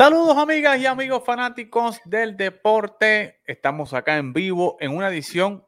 [0.00, 3.42] Saludos amigas y amigos fanáticos del deporte.
[3.44, 5.66] Estamos acá en vivo en una edición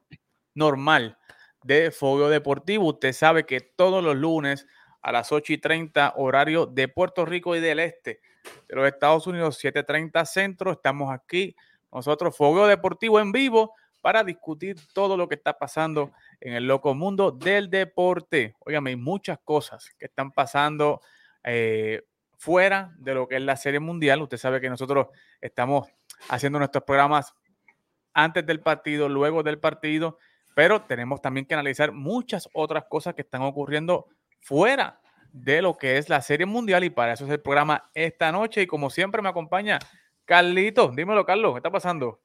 [0.55, 1.19] normal
[1.63, 2.87] de Fogueo Deportivo.
[2.87, 4.67] Usted sabe que todos los lunes
[5.03, 8.23] a las 8 y 30 horario de Puerto Rico y del este
[8.71, 10.73] de los Estados Unidos, 7.30 centro.
[10.73, 11.55] Estamos aquí
[11.93, 16.11] nosotros, Fogueo Deportivo en vivo, para discutir todo lo que está pasando
[16.41, 18.57] en el loco mundo del deporte.
[18.61, 21.03] Óigame, hay muchas cosas que están pasando.
[21.45, 22.01] Eh,
[22.43, 24.21] fuera de lo que es la Serie Mundial.
[24.21, 25.07] Usted sabe que nosotros
[25.41, 25.89] estamos
[26.29, 27.35] haciendo nuestros programas
[28.13, 30.19] antes del partido, luego del partido,
[30.57, 34.09] pero tenemos también que analizar muchas otras cosas que están ocurriendo
[34.41, 35.01] fuera
[35.33, 38.63] de lo que es la Serie Mundial y para eso es el programa esta noche
[38.63, 39.79] y como siempre me acompaña
[40.25, 40.89] Carlito.
[40.89, 42.23] Dímelo, Carlos, ¿qué está pasando?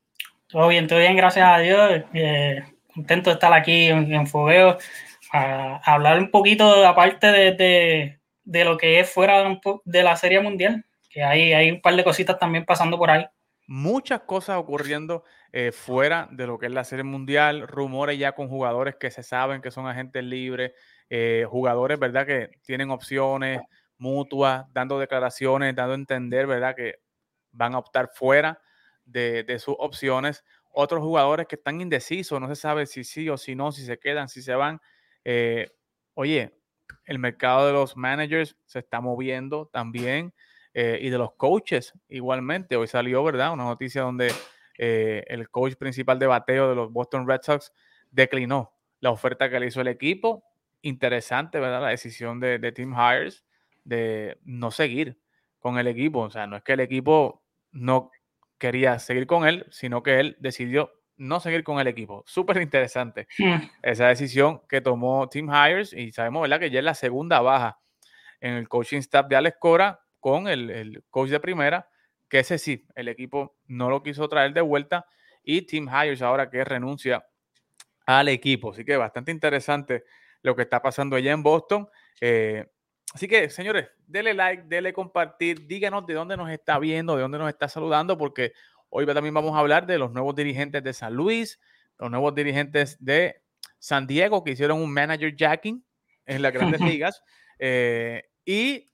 [0.48, 2.02] Todo bien, todo bien, gracias a Dios.
[2.16, 4.80] Eh, contento estar aquí en, Fogueo
[5.32, 8.17] a, hablar un poquito aparte de
[8.48, 12.40] lo que es fuera de la Serie Mundial, que hay, hay un par de cositas
[12.40, 13.26] también pasando por ahí.
[13.68, 18.48] Muchas cosas ocurriendo eh, fuera de lo que es la Serie Mundial, rumores ya con
[18.48, 20.72] jugadores que se saben que son agentes libres,
[21.10, 22.26] eh, jugadores, ¿verdad?
[22.26, 23.60] Que tienen opciones
[23.98, 26.76] mutuas, dando declaraciones, dando a entender, ¿verdad?
[26.76, 27.00] Que
[27.52, 28.62] van a optar fuera
[29.04, 30.44] de, de sus opciones.
[30.72, 33.98] Otros jugadores que están indecisos, no se sabe si sí o si no, si se
[33.98, 34.80] quedan, si se van.
[35.26, 35.72] Eh,
[36.14, 36.57] oye,
[37.06, 40.34] el mercado de los managers se está moviendo también
[40.74, 42.76] eh, y de los coaches igualmente.
[42.76, 43.54] Hoy salió, ¿verdad?
[43.54, 44.32] Una noticia donde
[44.78, 47.74] eh, el coach principal de bateo de los Boston Red Sox
[48.12, 50.44] declinó la oferta que le hizo el equipo.
[50.82, 51.82] Interesante, ¿verdad?
[51.82, 53.44] La decisión de, de Tim Hires
[53.84, 55.18] de no seguir
[55.60, 56.20] con el equipo.
[56.20, 58.12] O sea, no es que el equipo no
[58.58, 62.24] quería seguir con él, sino que él decidió no seguir con el equipo.
[62.26, 63.56] Súper interesante hmm.
[63.82, 66.60] esa decisión que tomó Tim Hires y sabemos, ¿verdad?
[66.60, 67.80] Que ya es la segunda baja
[68.40, 71.90] en el coaching staff de Alex Cora con el, coach de primera,
[72.30, 75.06] que ese sí, el equipo no lo quiso traer de vuelta
[75.44, 77.26] y Tim Hires ahora que renuncia
[78.06, 78.72] al equipo.
[78.72, 80.04] Así que bastante interesante
[80.42, 81.88] lo que está pasando allá en Boston.
[82.20, 82.66] Eh,
[83.14, 87.38] así que, señores, denle like, denle compartir, díganos de dónde nos está viendo, de dónde
[87.38, 88.54] nos está saludando, porque
[88.90, 91.60] Hoy también vamos a hablar de los nuevos dirigentes de San Luis,
[91.98, 93.42] los nuevos dirigentes de
[93.80, 95.84] San Diego que hicieron un manager jacking
[96.26, 97.24] en las grandes ligas.
[97.60, 98.90] Eh, y,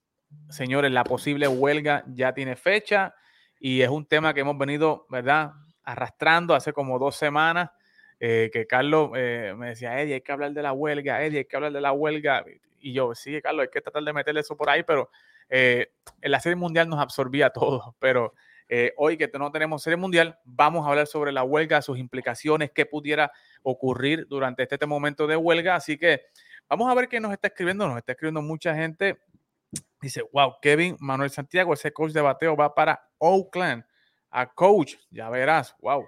[0.49, 3.13] señores, la posible huelga ya tiene fecha
[3.59, 5.51] y es un tema que hemos venido, ¿verdad?
[5.83, 7.69] Arrastrando hace como dos semanas.
[8.19, 11.45] Eh, que Carlos eh, me decía, Eddie, hay que hablar de la huelga, Eddie, hay
[11.45, 12.45] que hablar de la huelga.
[12.79, 15.09] Y yo, sí, Carlos, hay que tratar de meterle eso por ahí, pero
[15.49, 15.87] en
[16.21, 17.95] la serie mundial nos absorbía todo.
[17.99, 18.33] Pero
[18.75, 22.71] eh, hoy que no tenemos serie mundial, vamos a hablar sobre la huelga, sus implicaciones,
[22.71, 25.75] qué pudiera ocurrir durante este, este, momento de huelga.
[25.75, 26.23] Así que
[26.67, 27.87] vamos a ver qué nos está escribiendo.
[27.87, 29.19] Nos está escribiendo mucha gente.
[30.01, 33.85] Dice, wow, Kevin Manuel Santiago, ese coach de bateo va para Oakland
[34.31, 34.95] a coach.
[35.11, 36.07] Ya verás, wow.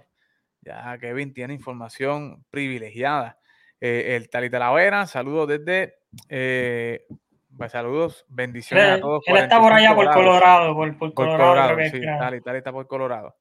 [0.62, 3.38] Ya Kevin tiene información privilegiada.
[3.80, 6.00] Eh, el Talita Lavera, saludos desde
[6.30, 7.06] eh,
[7.70, 9.24] saludos, bendiciones a todos.
[9.28, 11.78] Él está por allá, por Colorado, por, por, Colorado.
[11.92, 13.36] sí, tal, tal, está por Colorado.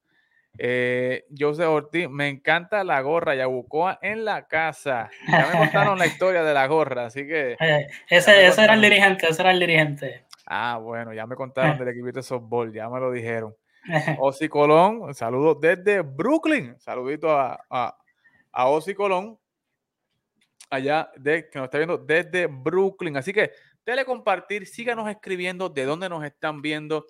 [0.57, 5.09] Eh, José Ortiz, me encanta la gorra Yabucoa en la casa.
[5.27, 7.57] Ya me contaron la historia de la gorra, así que.
[7.59, 10.25] Eh, ese, ese era el dirigente, ese era el dirigente.
[10.45, 13.55] Ah, bueno, ya me contaron del equipo de softball, ya me lo dijeron.
[14.19, 16.75] Osi Colón, saludos desde Brooklyn.
[16.79, 17.97] Saludito a, a,
[18.51, 19.37] a Osi Colón,
[20.69, 23.17] allá de, que nos está viendo desde Brooklyn.
[23.17, 23.51] Así que
[23.85, 27.05] Dele compartir, síganos escribiendo de dónde nos están viendo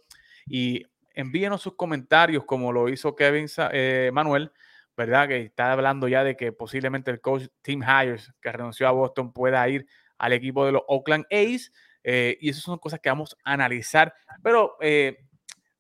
[0.46, 4.52] y envíenos sus comentarios como lo hizo Kevin eh, Manuel,
[4.98, 5.30] ¿verdad?
[5.30, 9.32] Que está hablando ya de que posiblemente el coach Tim Hires, que renunció a Boston,
[9.32, 9.88] pueda ir
[10.18, 11.72] al equipo de los Oakland A's.
[12.04, 14.14] Eh, y esas son cosas que vamos a analizar.
[14.44, 15.18] Pero, eh,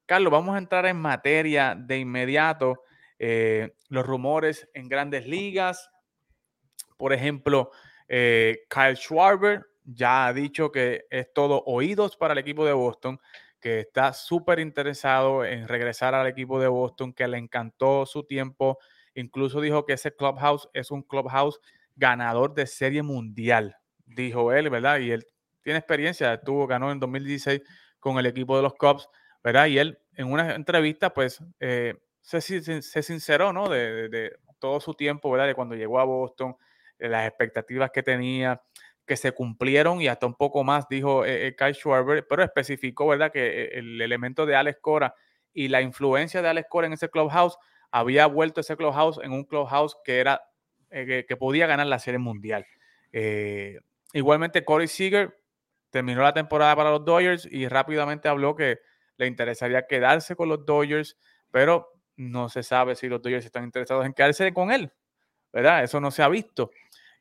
[0.06, 2.84] Carlos, vamos a entrar en materia de inmediato.
[3.90, 5.90] los rumores en grandes ligas.
[6.98, 7.72] Por ejemplo,
[8.08, 13.20] Kyle Schwarber ya ha dicho que es todo oídos para el equipo de Boston,
[13.60, 18.78] que está súper interesado en regresar al equipo de Boston, que le encantó su tiempo.
[19.14, 21.60] Incluso dijo que ese clubhouse es un clubhouse
[21.96, 25.00] ganador de serie mundial, dijo él, ¿verdad?
[25.00, 25.26] Y él
[25.62, 27.62] tiene experiencia, estuvo, ganó en 2016
[28.00, 29.10] con el equipo de los Cubs,
[29.44, 29.68] ¿verdad?
[29.68, 33.70] Y él en una entrevista, pues, eh, se, sinceró, ¿no?
[33.70, 35.48] De, de, todo su tiempo, ¿verdad?
[35.48, 36.56] De cuando llegó a Boston,
[36.98, 38.62] de las expectativas que tenía,
[39.06, 43.08] que se cumplieron y hasta un poco más, dijo eh, eh, Kyle Schwarber, pero especificó,
[43.08, 45.16] ¿verdad?, que eh, el elemento de Alex Cora
[45.54, 47.58] y la influencia de Alex Cora en ese clubhouse
[47.92, 50.42] había vuelto ese clubhouse en un clubhouse que era
[50.90, 52.66] que, podía ganar la serie mundial.
[54.14, 55.38] igualmente, Corey Seager
[55.90, 58.80] terminó la temporada para los Dodgers y rápidamente habló que
[59.18, 61.18] le interesaría quedarse con los Dodgers,
[61.52, 64.92] pero no se sabe si los Dodgers están interesados en quedarse con él,
[65.54, 65.84] ¿verdad?
[65.84, 66.72] Eso no se ha visto.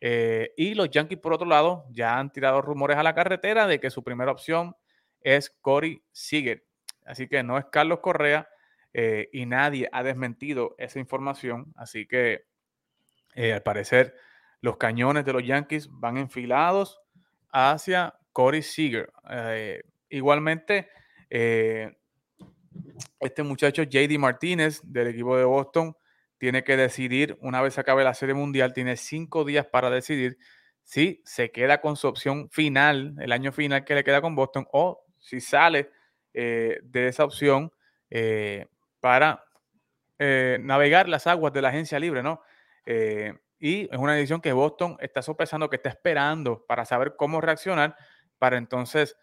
[0.06, 3.80] Eh, y los Yankees, por otro lado, ya han tirado rumores a la carretera de
[3.80, 4.76] que su primera opción
[5.22, 6.62] es Corey Seager.
[7.06, 8.46] Así que no es Carlos Correa
[8.92, 11.72] eh, y nadie ha desmentido esa información.
[11.74, 12.44] Así que
[13.34, 14.14] eh, al parecer
[14.60, 17.00] los cañones de los Yankees van enfilados
[17.50, 19.10] hacia Corey Seager.
[20.10, 20.90] igualmente,
[21.30, 25.96] este muchacho JD Martínez del equipo de Boston
[26.44, 30.36] tiene que decidir, una vez acabe la serie mundial, tiene cinco días para decidir
[30.82, 34.68] si se queda con su opción final, el año final que le queda con Boston,
[34.70, 35.88] o si sale
[36.34, 37.72] eh, de esa opción
[38.10, 38.66] eh,
[39.00, 39.42] para
[40.18, 42.42] eh, navegar las aguas de la agencia libre, ¿no?
[43.58, 47.96] y es una decisión que Boston está sopesando, que está esperando para saber cómo reaccionar,
[48.38, 49.16] para entonces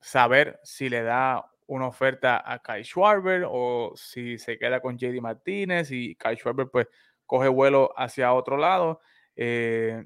[0.00, 5.20] saber si le da una oferta a Kai Schwarber o si se queda con JD
[5.20, 6.86] Martínez y Kai Schwarber pues
[7.24, 9.00] coge vuelo hacia otro lado.
[9.36, 10.04] Eh,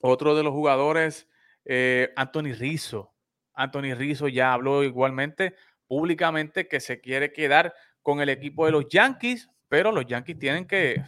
[0.00, 1.28] otro de los jugadores,
[1.64, 3.12] eh, Anthony Rizzo.
[3.52, 5.56] Anthony Rizzo ya habló igualmente
[5.88, 10.66] públicamente que se quiere quedar con el equipo de los Yankees, pero los Yankees tienen
[10.66, 11.02] que,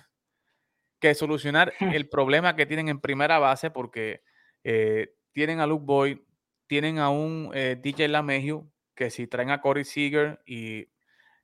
[0.98, 4.22] que solucionar el problema que tienen en primera base porque
[4.64, 6.18] eh, tienen a Luke Boyd,
[6.66, 10.88] tienen a un DJ LaMeju que si traen a Corey Seager y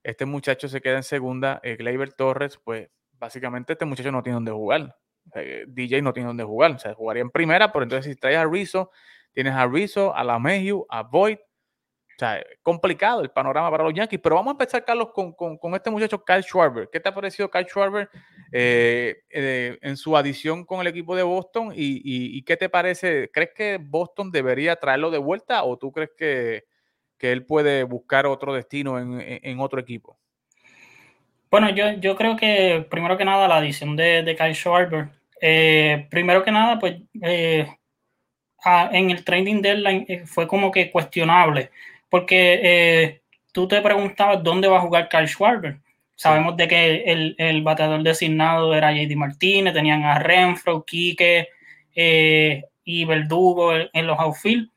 [0.03, 4.35] este muchacho se queda en segunda, eh, Gleyber Torres, pues básicamente este muchacho no tiene
[4.35, 4.97] donde jugar.
[5.37, 6.73] Eh, DJ no tiene donde jugar.
[6.73, 8.91] O sea, jugaría en primera, pero entonces si traes a Rizzo,
[9.33, 11.37] tienes a Rizzo, a Lameju, a Boyd.
[11.37, 14.21] O sea, complicado el panorama para los Yankees.
[14.21, 16.89] Pero vamos a empezar, Carlos, con, este muchacho Kyle Schwarber.
[16.93, 18.11] ¿Qué te ha parecido Kyle Schwarber
[18.50, 21.73] eh, en su adición con el equipo de Boston?
[21.73, 23.31] y, qué te parece?
[23.33, 26.65] ¿Crees que Boston debería traerlo de vuelta o tú crees que,
[27.19, 30.16] que él puede buscar otro destino en, otro equipo?
[31.50, 35.08] Bueno, yo, yo, creo que primero que nada la adición de, de Kyle Schwarber,
[35.46, 37.66] eh, primero que nada, pues eh,
[38.64, 41.70] en el training deadline eh, fue como que cuestionable,
[42.08, 43.20] porque
[43.52, 45.81] tú te preguntabas dónde va a jugar Kyle Schwarber.
[46.16, 51.49] Sabemos de que el, el, bateador designado era JD Martínez, tenían a Renfro, Quique
[51.94, 54.70] y Verdugo en los outfield.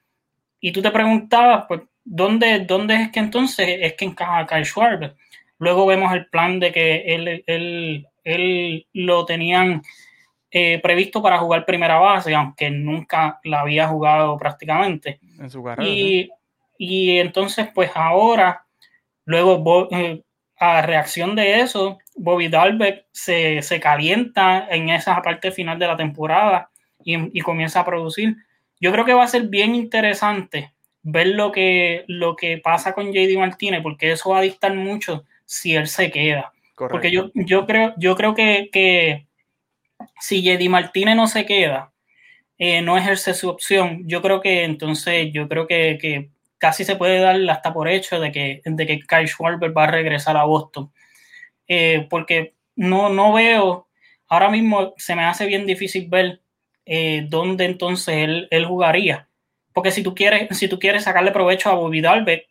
[0.60, 5.16] Y tú te preguntabas, pues, ¿dónde, ¿dónde es que entonces es que encaja Kyle Schwarber?
[5.60, 9.82] Luego vemos el plan de que él, él, él lo tenían
[10.50, 15.20] eh, previsto para jugar primera base, aunque nunca la había jugado prácticamente.
[15.40, 15.90] En su carrera.
[15.90, 16.30] Y,
[16.78, 18.66] y entonces, pues ahora,
[19.26, 20.24] luego eh,
[20.58, 25.98] a reacción de eso, Bobby Dalbeck se, se, calienta en esa parte final de la
[25.98, 26.70] temporada
[27.04, 28.38] y, y comienza a producir.
[28.80, 30.72] Yo creo que va a ser bien interesante
[31.10, 35.24] ver lo que, lo que pasa con JD Martínez, porque eso va a dictar mucho
[35.46, 36.52] si él se queda.
[36.76, 39.26] Porque yo, yo creo, yo creo que, que
[40.20, 41.94] si JD Martínez no se queda,
[42.58, 46.98] eh, no ejerce su opción, yo creo que entonces, yo creo que, que, casi se
[46.98, 50.44] puede dar hasta por hecho de que, de que Kyle Schwarber va a regresar a
[50.44, 50.92] Boston.
[51.70, 53.88] Eh, porque no, no veo,
[54.28, 56.42] ahora mismo se me hace bien difícil ver
[56.86, 59.28] eh, dónde entonces él, él jugaría.
[59.78, 62.48] Porque si tú quieres, si tú quieres sacarle provecho a Bobby Dalbeck,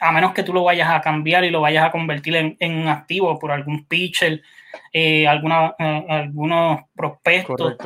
[0.00, 2.88] a menos que tú lo vayas a cambiar y lo vayas a convertir en, en
[2.88, 4.42] activo por algún pitcher,
[4.92, 7.76] eh, alguna, eh, algunos prospectos,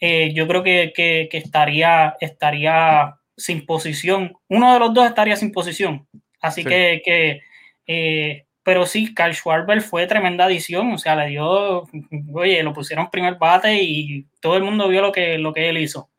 [0.00, 4.36] eh, yo creo que, que, estaría, estaría sin posición.
[4.48, 6.04] Uno de los dos estaría sin posición.
[6.40, 11.84] Así que, que pero sí, Carl Schwarber fue tremenda adición, o sea, le dio,
[12.32, 15.78] oye, lo pusieron primer bate y todo el mundo vio lo que, lo que él
[15.78, 16.10] hizo.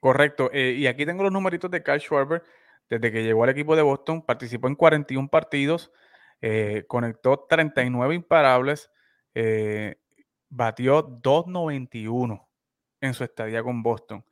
[0.00, 0.50] Correcto.
[0.52, 2.42] Eh, y aquí tengo los numeritos de Kyle Schwarber.
[2.88, 5.92] Desde que llegó al equipo de Boston, participó en 41 partidos,
[6.40, 8.90] eh, conectó 39 imparables,
[9.34, 9.96] eh,
[10.48, 12.48] batió 2.91
[13.00, 14.24] en su estadía con Boston.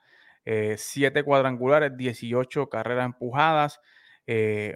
[0.77, 3.81] 7 cuadrangulares, 18 carreras empujadas,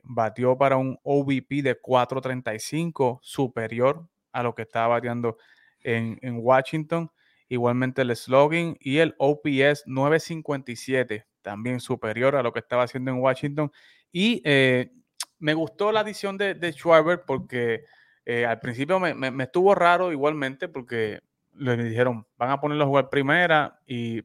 [0.03, 5.39] batió para un OVP de 4.35, superior a lo que estaba bateando
[5.83, 7.11] en, en Washington.
[7.51, 13.19] Igualmente el slogan y el OPS 957, también superior a lo que estaba haciendo en
[13.19, 13.73] Washington.
[14.13, 14.93] Y eh,
[15.41, 17.87] me gustó la adición de, de Schwarber porque
[18.25, 21.19] eh, al principio me, estuvo raro igualmente porque
[21.55, 24.23] le dijeron, van a ponerlo a jugar primera y,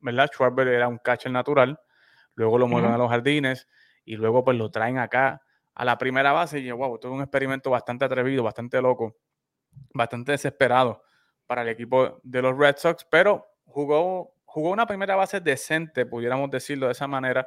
[0.00, 0.28] ¿verdad?
[0.32, 1.78] Schwarber era un catcher natural,
[2.34, 3.68] luego lo mueven a los jardines
[4.04, 5.40] y luego pues lo traen acá
[5.72, 9.16] a la primera base y yo, wow, es un experimento bastante atrevido, bastante loco,
[9.94, 11.05] bastante desesperado
[11.46, 16.50] para el equipo de los Red Sox, pero jugó, jugó una primera base decente, pudiéramos
[16.50, 17.46] decirlo de esa manera.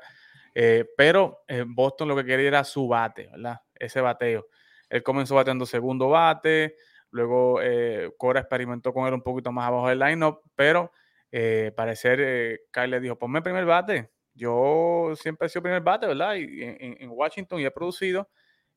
[0.56, 3.62] Eh, pero eh, Boston lo que quería era su bate, ¿verdad?
[3.80, 4.48] ese bateo.
[4.90, 6.76] Él comenzó bateando segundo bate,
[7.12, 10.92] luego eh, Cora experimentó con él un poquito más abajo del lineup, pero
[11.32, 14.12] eh, parecer eh, Kyle le dijo, ponme primer bate.
[14.34, 16.36] Yo siempre he sido primer bate, ¿verdad?
[16.36, 18.30] Y en, Washington y he producido.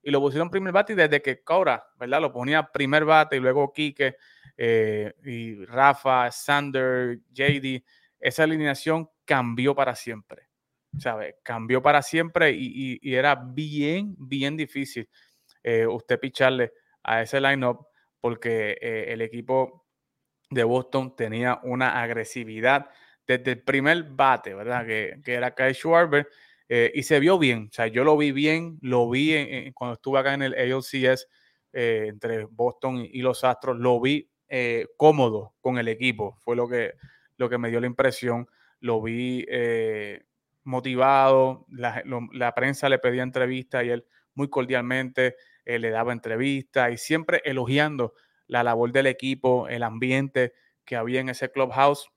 [0.03, 2.21] Y lo pusieron primer bate y desde que Cora, ¿verdad?
[2.21, 4.17] Lo ponía primer bate y luego Quique
[4.57, 7.85] eh, y Rafa, Sander, JD.
[8.19, 10.49] Esa alineación cambió para siempre.
[10.99, 11.37] ¿Sabe?
[11.43, 15.09] Cambió para siempre y, y era bien, bien difícil
[15.89, 16.73] usted picharle
[17.05, 17.87] a ese lineup
[18.21, 18.73] porque
[19.09, 19.83] el equipo
[20.53, 22.91] de Boston tenía una agresividad
[23.27, 24.87] desde el primer bate, ¿verdad?
[24.87, 26.29] Que, era Kyle Schwarber,
[26.75, 27.69] eh, y se vio bien.
[27.71, 31.29] O sea, yo lo vi bien, lo vi cuando estuve acá en el ALCS
[31.75, 36.39] eh, entre Boston y, los Astros, lo vi eh, cómodo con el equipo.
[36.41, 36.95] Fue lo que,
[37.37, 38.49] lo que me dio la impresión.
[38.81, 39.45] Lo vi
[40.65, 42.03] motivado, la,
[42.33, 45.37] la, prensa le pedía entrevista y él muy cordialmente
[45.67, 48.15] le daba entrevista y siempre elogiando
[48.47, 50.55] la labor del equipo, el ambiente
[50.87, 52.11] que había en ese clubhouse.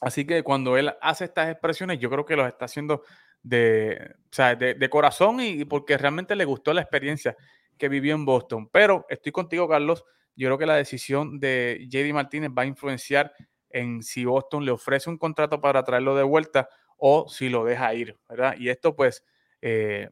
[0.00, 3.02] Así que cuando él hace estas expresiones, yo creo que los está haciendo
[3.42, 4.14] de,
[4.56, 7.36] de, corazón y, porque realmente le gustó la experiencia
[7.76, 8.68] que vivió en Boston.
[8.68, 10.04] Pero estoy contigo, Carlos.
[10.34, 13.32] Yo creo que la decisión de JD Martínez va a influenciar
[13.68, 17.92] en si Boston le ofrece un contrato para traerlo de vuelta o si lo deja
[17.94, 18.54] ir, ¿verdad?
[18.58, 19.24] Y esto pues
[19.60, 20.10] eh,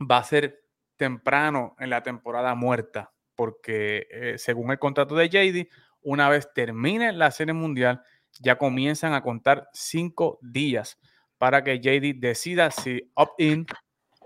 [0.00, 0.62] va a ser
[0.96, 5.68] temprano en la temporada muerta porque eh, según el contrato de JD,
[6.02, 8.02] una vez termine la serie mundial,
[8.40, 10.98] ya comienzan a contar cinco días
[11.44, 13.66] para que JD decida si opt-in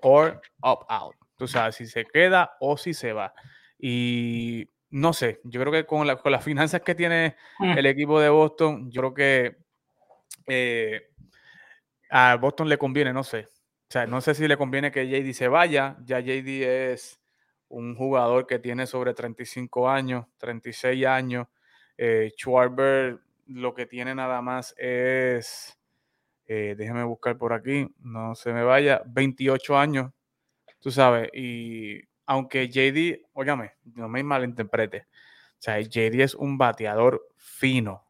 [0.02, 1.16] o opt-out.
[1.36, 3.34] Tú sabes, si se queda o si se va.
[3.76, 7.76] Y no sé, yo creo que con, las finanzas que tiene mm.
[7.76, 9.56] el equipo de Boston, yo creo que
[10.46, 11.10] eh,
[12.08, 13.48] a Boston le conviene, no sé.
[13.50, 15.96] O sea, no sé si le conviene que JD se vaya.
[16.04, 17.20] Ya JD es
[17.66, 21.48] un jugador que tiene sobre 35 años, 36 años.
[21.96, 25.77] Eh, Schwarber lo que tiene nada más es,
[26.50, 30.10] eh, déjeme buscar por aquí, no se me vaya, 28 años,
[30.80, 37.22] tú sabes, y aunque JD, óigame, no me malinterprete, o sea, JD es un bateador
[37.36, 38.02] fino,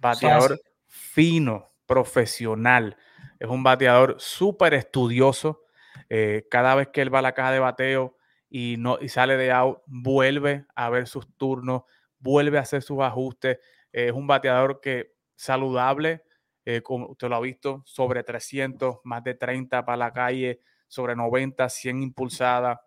[0.00, 2.98] bateador fino, profesional,
[3.40, 5.62] es un bateador súper estudioso,
[6.10, 8.18] eh, cada vez que él va a la caja de bateo,
[8.50, 11.84] y, no, y sale de out, vuelve a ver sus turnos,
[12.18, 13.58] vuelve a hacer sus ajustes.
[13.92, 16.22] es un bateador que saludable,
[16.64, 21.16] eh, como usted lo ha visto, sobre 300, más de 30 para la calle, sobre
[21.16, 22.78] 90, 100 impulsadas.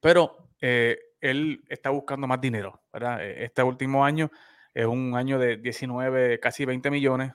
[0.00, 3.24] Pero eh, él está buscando más dinero, ¿verdad?
[3.24, 4.30] E, este último año
[4.72, 7.32] es un año de 19, casi 20 millones,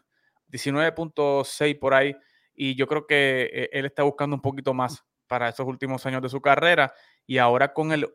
[0.51, 2.15] 19.6 por ahí,
[2.53, 6.21] y yo creo que eh, él está buscando un poquito más para esos últimos años
[6.21, 6.93] de su carrera
[7.25, 8.09] y ahora con el,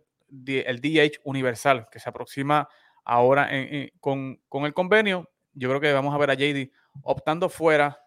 [0.47, 2.69] el DH universal que se aproxima
[3.05, 3.49] ahora
[4.01, 6.71] con, el convenio, yo creo que vamos a ver a JD
[7.03, 8.01] optando fuera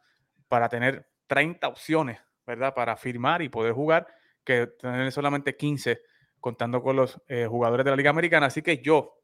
[0.48, 2.74] para tener 30 opciones, ¿verdad?
[2.74, 4.08] Para firmar y poder jugar,
[4.44, 6.02] que tener solamente 15
[6.40, 8.48] contando con los eh, jugadores de la Liga Americana.
[8.48, 9.22] Así que yo,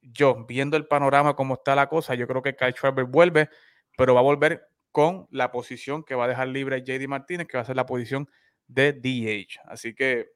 [0.00, 3.48] yo, viendo el panorama como está la cosa, yo creo que Kyle Schwarber vuelve,
[3.96, 7.56] pero va a volver con la posición que va a dejar libre JD Martínez, que
[7.56, 8.28] va a ser la posición
[8.66, 9.60] de DH.
[9.66, 10.30] Así que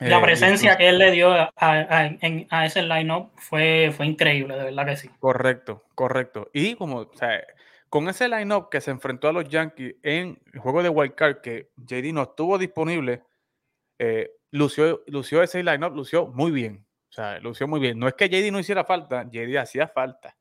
[0.00, 4.64] la eh, presencia que él le dio a, a, ese line-up fue, fue increíble, de
[4.64, 5.10] verdad que sí.
[5.18, 6.50] Correcto, correcto.
[6.54, 7.44] Y como, o sea,
[7.90, 11.40] con ese line-up que se enfrentó a los Yankees en el juego de Wild Card,
[11.42, 13.22] que JD no estuvo disponible,
[13.98, 16.86] eh, lució, lució ese line-up, lució muy bien.
[17.10, 17.98] O sea, lució muy bien.
[17.98, 20.36] No es que JD no hiciera falta, JD hacía falta.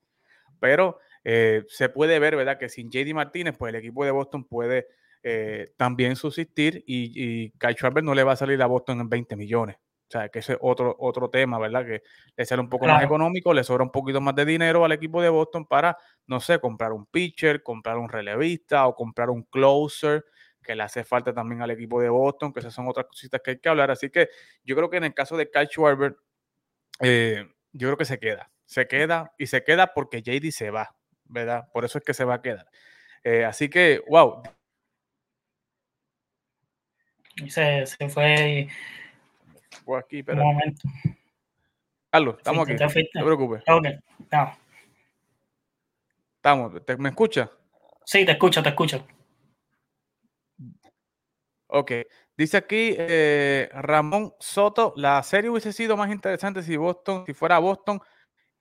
[0.60, 2.58] Pero eh, se puede ver, ¿verdad?
[2.58, 4.88] Que sin JD Martínez, pues el equipo de Boston puede
[5.24, 9.10] eh, también subsistir y, y Kyle Schwarber no le va a salir a Boston en
[9.10, 9.78] 20 millones.
[10.10, 11.86] O sea, que ese es otro, otro tema, ¿verdad?
[11.86, 12.02] Que
[12.36, 15.22] le sale un poco más económico, le sobra un poquito más de dinero al equipo
[15.22, 15.96] de Boston para,
[16.26, 20.26] no sé, comprar un pitcher, comprar un relevista o comprar un closer,
[20.64, 23.52] que le hace falta también al equipo de Boston, que esas son otras cositas que
[23.52, 23.92] hay que hablar.
[23.92, 24.30] Así que
[24.64, 26.18] yo creo que en el caso de Kyle Schwarber,
[27.02, 28.52] eh, yo creo que se queda.
[28.66, 30.96] Se queda y se queda porque JD se va,
[31.26, 31.68] ¿verdad?
[31.72, 32.68] Por eso es que se va a quedar.
[33.24, 34.42] Eh, así que, wow,
[37.48, 38.68] se, se fue.
[39.86, 40.42] Fue aquí, pero.
[40.42, 40.82] Un momento.
[42.12, 42.78] Carlos, estamos aquí.
[42.82, 43.64] no te preocupes.
[43.68, 43.86] Ok,
[44.32, 44.58] no.
[46.38, 47.52] Estamos, ¿me escucha?
[48.06, 49.06] Sí, te escucho, te escucho.
[51.68, 51.92] Ok.
[52.36, 57.60] Dice aquí eh, Ramón Soto, la serie hubiese sido más interesante si Boston, si fuera
[57.60, 58.00] Boston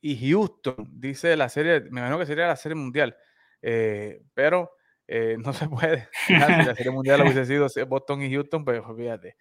[0.00, 3.16] y Houston, dice la serie, me imagino que sería la serie mundial.
[3.62, 4.72] Eh, pero
[5.08, 6.08] eh, no se puede.
[6.26, 9.36] si la Serie Mundial hubiese sido Boston y Houston, pues fíjate.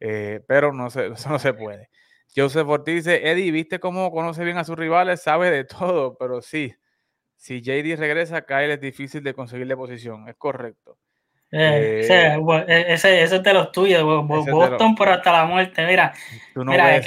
[0.00, 1.90] eh, pero no se, eso no se puede.
[2.36, 5.22] Joseph Ortiz dice, Eddie, ¿viste cómo conoce bien a sus rivales?
[5.22, 6.74] Sabe de todo, pero sí,
[7.36, 10.98] si JD regresa, Kyle es difícil de conseguirle posición, es correcto.
[11.50, 15.86] Eh, e, ese, ese, es de los tuyos, Boston por hasta la muerte.
[15.86, 16.12] Mira,
[16.54, 17.00] mira,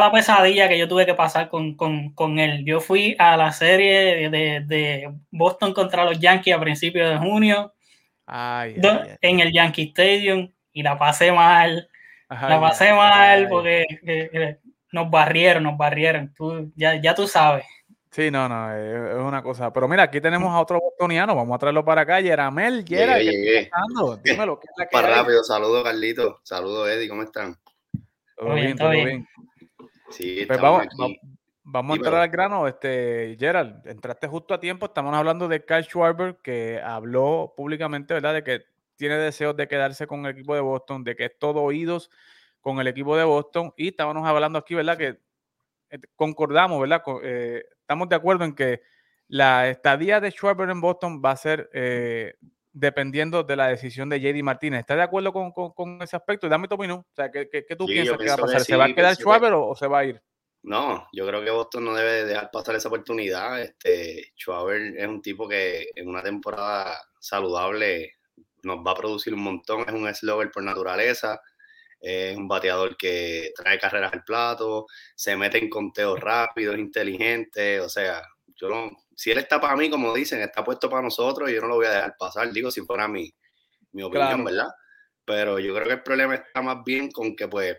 [0.00, 2.64] la pesadilla que yo tuve que pasar con, con, con, él.
[2.64, 7.72] Yo fui a la serie de, de Boston contra los Yankees a principios de junio
[8.26, 11.88] en el Yankee Stadium y la pasé mal.
[12.28, 13.84] la pasé mal porque
[14.92, 16.32] nos barrieron, nos barrieron.
[16.34, 17.64] Tú, ya, ya tú sabes.
[18.14, 19.72] Sí, no, no, es una cosa.
[19.72, 22.20] Pero mira, aquí tenemos a otro bostoniano, vamos a traerlo para acá.
[22.20, 24.16] Yeramel, Yera, ¿qué está pasando?
[24.18, 27.58] Dímelo, ¿qué es la que Para rápido, saludos Carlito, saludos Eddie, ¿cómo están?
[28.36, 29.26] Todo bien, todo bien.
[30.10, 30.86] Sí, pues vamos,
[31.64, 32.68] vamos a entrar al grano.
[32.68, 34.86] Este, Gerald, entraste justo a tiempo.
[34.86, 38.62] Estamos hablando de Kyle Schwarber, que habló públicamente, ¿verdad?, de que
[38.94, 42.12] tiene deseos de quedarse con el equipo de Boston, de que es todo oídos
[42.60, 43.74] con el equipo de Boston.
[43.76, 45.18] Y estábamos hablando aquí, ¿verdad?, que
[45.90, 47.02] eh, concordamos, ¿verdad?
[47.24, 48.80] Eh, estamos de acuerdo en que
[49.28, 52.34] la estadía de Schwarber en Boston va a ser eh,
[52.72, 54.80] dependiendo de la decisión de JD Martínez.
[54.80, 56.48] ¿Estás de acuerdo con, ese aspecto?
[56.48, 57.00] Dame tu opinión.
[57.00, 57.46] O sea, ¿qué,
[57.78, 58.60] tú piensas que va a pasar?
[58.62, 60.22] ¿Se va a quedar Schwarber o, se va a ir?
[60.62, 63.60] No, yo creo que Boston no debe dejar pasar esa oportunidad.
[63.60, 68.14] Este, Schwarber es un tipo que en una temporada saludable
[68.62, 69.82] nos va a producir un montón.
[69.86, 71.38] Es un slugger por naturaleza
[72.04, 77.88] es un bateador que trae carreras al plato, se mete en conteos rápidos, inteligente, o
[77.88, 78.22] sea,
[78.56, 81.68] yo no, si él está para mí, como dicen, está puesto para nosotros, yo no
[81.68, 83.34] lo voy a dejar pasar, digo, si fuera mi,
[83.92, 84.68] mi opinión, ¿verdad?
[85.24, 87.78] Pero yo creo que el problema está más bien con que, pues,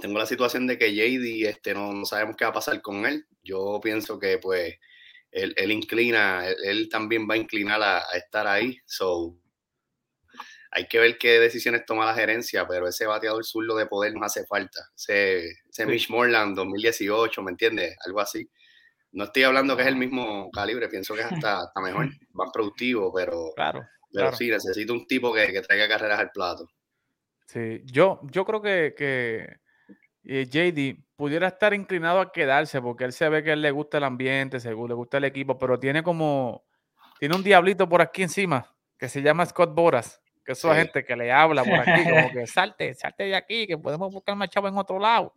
[0.00, 3.06] tengo la situación de que JD, este, no, no sabemos qué va a pasar con
[3.06, 3.26] él.
[3.44, 4.74] Yo pienso que, pues,
[5.30, 9.38] él, él inclina, él, también va a inclinar a, a estar ahí, so,
[10.76, 14.24] hay que ver qué decisiones toma la gerencia, pero ese bateador zurdo de poder nos
[14.24, 14.90] hace falta.
[14.94, 17.96] Ese, ese Mitch Morland 2018, ¿me entiendes?
[18.04, 18.46] Algo así.
[19.12, 23.10] No estoy hablando que es el mismo calibre, pienso que es hasta, mejor, más productivo,
[23.10, 26.68] pero, claro, pero sí, necesito un tipo que, que, traiga carreras al plato.
[27.46, 29.56] Sí, yo, yo creo que, que
[30.24, 33.96] eh, JD pudiera estar inclinado a quedarse porque él se ve que él le gusta
[33.96, 36.66] el ambiente, le gusta el equipo, pero tiene como,
[37.18, 41.16] tiene un diablito por aquí encima que se llama Scott Boras que es gente que
[41.16, 44.68] le habla por aquí, como que salte, salte de aquí, que podemos buscar más chavo
[44.68, 45.34] en otro lado.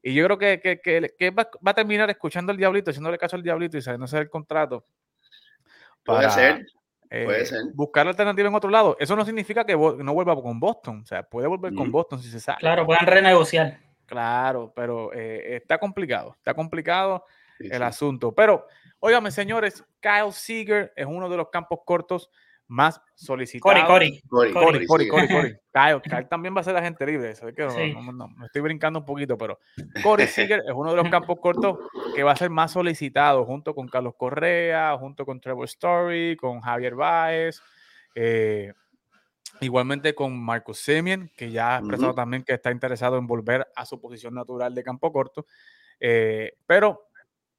[0.00, 3.42] Y yo creo que, que, que, va, a terminar escuchando al diablito, haciéndole caso al
[3.42, 4.86] diablito y saliéndose del contrato.
[6.04, 6.66] puede ser.
[7.08, 7.60] puede eh, ser.
[7.74, 8.96] Buscar alternativa en otro lado.
[9.00, 11.00] Eso no significa que no vuelva con Boston.
[11.02, 12.58] O sea, puede volver con Boston si se sale.
[12.58, 13.78] Claro, pueden renegociar.
[14.06, 16.34] Claro, pero eh, está complicado.
[16.36, 17.24] Está complicado
[17.58, 18.32] el asunto.
[18.34, 18.66] Pero,
[19.00, 22.30] óigame, señores, Kyle Seager es uno de los campos cortos
[22.66, 23.86] más solicitado.
[23.86, 24.52] Cory, Cory.
[24.52, 27.30] Cory, Cory, Cory, Kyle, Kyle también va a ser agente libre.
[27.30, 29.58] Eso que no, me estoy brincando un poquito, pero
[30.02, 31.78] Cory Seager es uno de los campos cortos
[32.14, 36.60] que va a ser más solicitado junto con Carlos Correa, junto con Trevor Story, con
[36.60, 37.60] Javier Baez.
[38.14, 38.72] Eh,
[39.60, 43.86] igualmente con Marcus Semien, que ya ha expresado también que está interesado en volver a
[43.86, 45.46] su posición natural de campo corto.
[46.00, 47.08] Eh, pero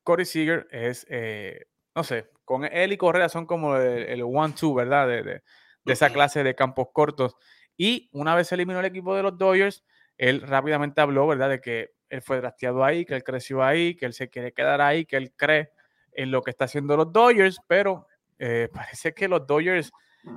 [0.03, 1.65] Corey Seager es, eh,
[1.95, 5.07] no sé, con él y Correa son como el, one-two, ¿verdad?
[5.07, 5.41] De, de,
[5.85, 7.35] esa clase de campos cortos.
[7.77, 9.83] Y una vez se eliminó el equipo de los Dodgers,
[10.17, 11.49] él rápidamente habló, ¿verdad?
[11.49, 14.81] De que él fue drafteado ahí, que él creció ahí, que él se quiere quedar
[14.81, 15.71] ahí, que él cree
[16.11, 18.07] en lo que está haciendo los Dodgers, pero
[18.39, 19.91] eh, parece que los Dodgers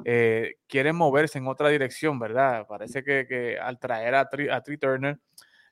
[0.04, 2.66] eh, quieren moverse en otra dirección, ¿verdad?
[2.66, 5.18] Parece que, al traer a, a Tree Turner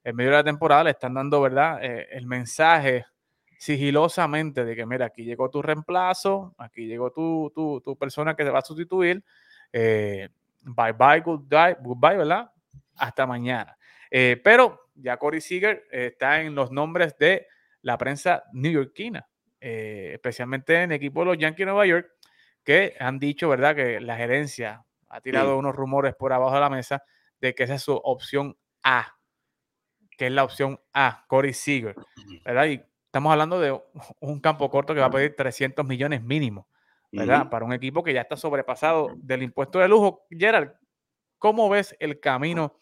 [0.04, 1.82] en medio de la temporada le están dando, ¿verdad?
[1.82, 3.04] Eh, el mensaje
[3.58, 8.44] sigilosamente de que, mira, aquí llegó tu reemplazo, aquí llegó tu, tu, tu persona que
[8.44, 9.24] te va a sustituir,
[9.72, 10.28] eh,
[10.62, 12.50] bye bye, goodbye, goodbye, ¿verdad?
[12.96, 13.76] Hasta mañana.
[14.10, 17.46] Eh, pero ya Corey Seager está en los nombres de
[17.82, 19.26] la prensa neoyorquina,
[19.60, 22.10] eh, especialmente en el equipo de los Yankees de Nueva York,
[22.64, 26.70] que han dicho, ¿verdad?, que la gerencia ha tirado unos rumores por abajo de la
[26.70, 27.04] mesa
[27.40, 29.16] de que esa es su opción A,
[30.16, 31.94] que es la opción A, Corey Seager,
[32.44, 32.66] ¿verdad?
[32.66, 33.80] Y Estamos hablando de
[34.20, 36.68] un campo corto que va a pedir 300 millones mínimo,
[37.10, 37.48] ¿verdad?
[37.48, 40.26] Para un equipo que ya está sobrepasado del impuesto de lujo.
[40.30, 40.72] Gerard,
[41.38, 42.80] ¿cómo ves el camino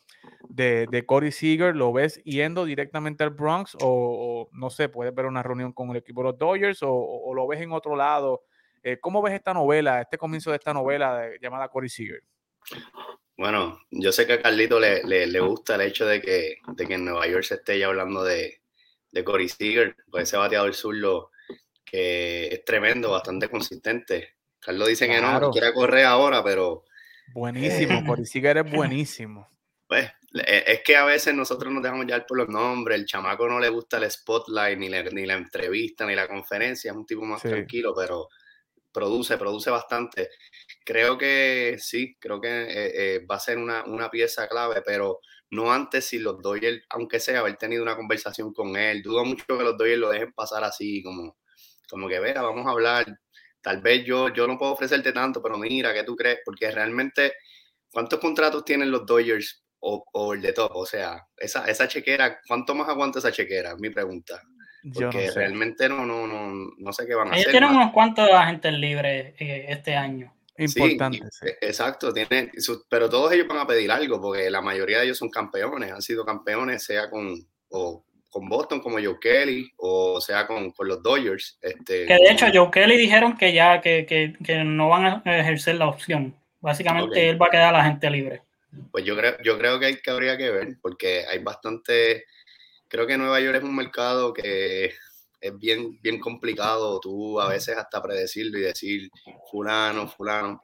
[0.49, 1.77] de, de Corey Seager?
[1.77, 5.97] ¿Lo ves yendo directamente al Bronx o, no sé, puedes ver una reunión con el
[5.99, 8.43] equipo de los Dodgers o, lo ves en otro lado?
[8.83, 12.23] Eh, ¿Cómo ves esta novela, este comienzo de esta novela llamada Corey Seager?
[13.37, 16.95] Bueno, yo sé que a Carlito le, le, gusta el hecho de que, de que
[16.95, 18.64] en Nueva York se esté ya hablando de,
[19.15, 21.31] de Corey Seager, pues ese bateador zurdo
[21.85, 24.35] que es tremendo, bastante consistente.
[24.59, 26.85] Carlos dice que no, quiere correr ahora, pero...
[27.33, 29.49] Buenísimo, eh, Corey Seager es buenísimo.
[29.87, 33.47] Pues Eh, es que a veces nosotros nos dejamos llevar por los nombres, el chamaco
[33.47, 37.23] no le gusta el spotlight, ni, ni la entrevista, ni la conferencia, es un tipo
[37.23, 38.29] más tranquilo, pero
[38.95, 40.31] produce, produce bastante.
[40.85, 45.21] Creo que sí, creo que eh, eh, va a ser una, una, pieza clave, pero
[45.51, 49.45] no antes si los Dodgers, aunque sea haber tenido una conversación con él, dudo mucho
[49.47, 51.37] que los Dodgers lo dejen pasar así, como,
[51.91, 53.07] como que, vea, vamos a hablar,
[53.61, 56.41] tal vez yo, yo no puedo ofrecerte tanto, pero mira, ¿qué tú crees?
[56.45, 57.35] Porque realmente,
[57.91, 60.71] ¿cuántos contratos tienen los Dodgers o, el de top.
[60.75, 63.77] O sea, esa, esa chequera, ¿cuánto más aguanta esa chequera?
[63.77, 64.41] Mi pregunta.
[64.93, 67.41] Porque realmente no, no, no, no sé qué van a hacer.
[67.41, 70.33] Ellos tienen unos cuantos agentes libres eh, este año.
[70.57, 71.21] Importante.
[71.61, 72.53] Exacto, tiene,
[72.89, 76.03] pero todos ellos van a pedir algo, porque la mayoría de ellos son campeones, han
[76.03, 77.35] sido campeones, sea con,
[77.71, 81.59] o con Boston como Joe Kelly, o sea con, con los Dodgers.
[81.61, 85.41] Este, que de hecho Joe Kelly dijeron que ya que, que, que no van a
[85.41, 86.37] ejercer la opción.
[86.61, 88.43] Básicamente él va a quedar la gente libre.
[88.91, 92.25] Pues yo creo, yo creo que, hay, que habría que ver, porque hay bastante,
[92.95, 94.93] creo que Nueva York es un mercado que
[95.41, 99.11] es bien, bien complicado tú a veces hasta predecirlo y decir
[99.51, 100.63] fulano, fulano,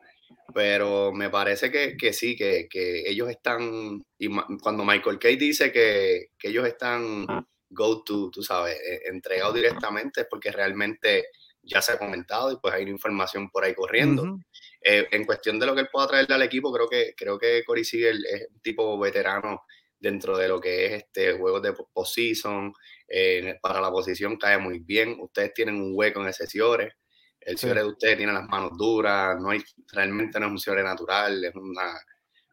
[0.55, 4.29] pero me parece que, que sí, que, que, ellos están, y
[4.63, 7.27] cuando Michael Kay dice que, que ellos están
[7.69, 12.59] go to, tú sabes, e, entregados directamente, es porque realmente ya se ha comentado y
[12.59, 14.39] pues hay una información por ahí corriendo.
[14.81, 17.65] Eh, en cuestión de lo que él pueda traerle al equipo, creo que, creo que
[17.65, 19.63] Corey Siegel es un tipo veterano
[20.01, 22.73] dentro de lo que es este juego de postseason.
[23.07, 25.17] Eh, para la posición cae muy bien.
[25.21, 26.95] Ustedes tienen un hueco en ese Ciore.
[27.41, 29.39] El Ciore de ustedes tiene las manos duras.
[29.41, 32.01] No hay, realmente no es un Ciore natural, es una,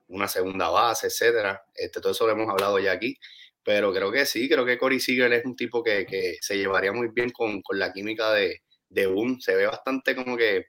[0.07, 1.63] una segunda base, etcétera.
[1.73, 3.17] Este, todo eso lo hemos hablado ya aquí.
[3.63, 6.93] Pero creo que sí, creo que Corey Siegel es un tipo que, que se llevaría
[6.93, 9.41] muy bien con, con la química de, de Boom.
[9.41, 10.67] Se ve bastante como que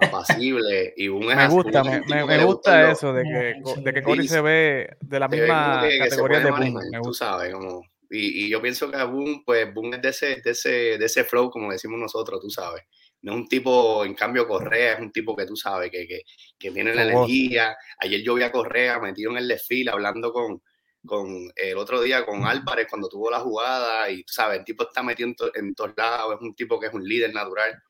[0.00, 0.94] apacible.
[0.96, 5.20] Y un me gusta me, gusta eso de que, de que Cory se ve de
[5.20, 9.72] la misma categoría de Boom tú sabes como y, y, yo pienso que Boom pues
[9.74, 12.82] Boom es de ese, de ese de ese flow como decimos nosotros tú sabes.
[13.20, 16.22] No es un tipo en cambio Correa es un tipo que tú sabes que, que,
[16.58, 17.76] que tiene la energía.
[17.98, 20.62] Ayer yo vi a Correa metido en el desfile hablando con
[21.04, 24.84] con el otro día con Álvarez cuando tuvo la jugada y tú sabes el tipo
[24.84, 27.82] está metido en, en todos lados es un tipo que es un líder natural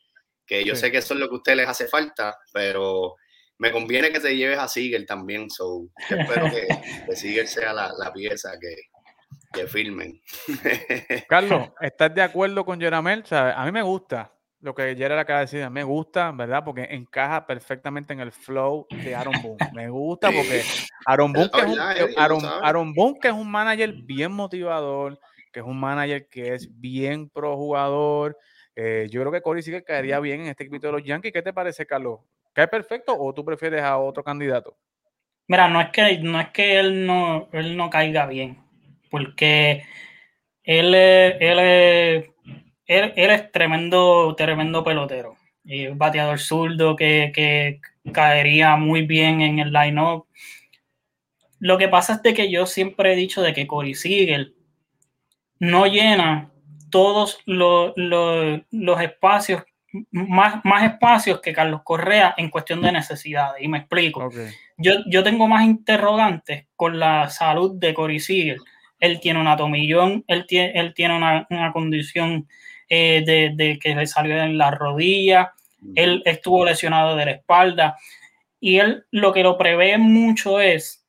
[0.49, 3.15] que yo sé que eso es lo que a ustedes les hace falta, pero
[3.59, 6.67] me conviene que te lleves a Siegel también, so espero que,
[7.07, 8.75] que sea la, la pieza que,
[9.53, 10.21] que filmen.
[11.29, 13.25] Carlos, ¿estás de acuerdo con Jeramel?
[13.31, 16.65] A mí me gusta lo que Gerard acaba de decir, me gusta, ¿verdad?
[16.65, 19.71] Porque encaja perfectamente en el flow de Aaron Boone.
[19.73, 20.65] Me gusta porque
[21.07, 21.79] Aaron Boone, que es un,
[22.19, 25.21] Aaron, Aaron Boone, que es un manager bien motivador,
[25.53, 28.37] que es un manager que es bien pro jugador,
[28.81, 31.33] eh, yo creo que Corey sí que caería bien en este equipo de los Yankees.
[31.33, 32.21] ¿Qué te parece, Carlos?
[32.53, 34.79] ¿Cae perfecto o tú prefieres a otro candidato?
[35.49, 38.63] Mira, no es que, no es que él, no, él no caiga bien,
[39.11, 39.83] porque
[40.63, 41.59] él, él,
[42.87, 45.37] él, es tremendo, tremendo pelotero.
[45.65, 47.81] Y un bateador zurdo que, que
[48.13, 50.29] caería muy bien en el line-up.
[51.59, 54.55] Lo que pasa es de que yo siempre he dicho de que Corey Siegel
[55.59, 56.53] no llena
[56.91, 57.93] todos los,
[59.01, 59.63] espacios,
[60.11, 63.63] más, más espacios que Carlos Correa en cuestión de necesidades.
[63.63, 64.31] Y me explico.
[64.77, 68.59] Yo, yo tengo más interrogantes con la salud de Cory Siegel.
[69.01, 72.49] Él tiene una tomillón, él tiene, él tiene una, condición
[72.89, 73.23] eh,
[73.57, 75.53] de, que le salió en la rodilla,
[75.95, 77.97] él estuvo lesionado de la espalda.
[78.61, 81.07] Y él lo que lo prevé mucho es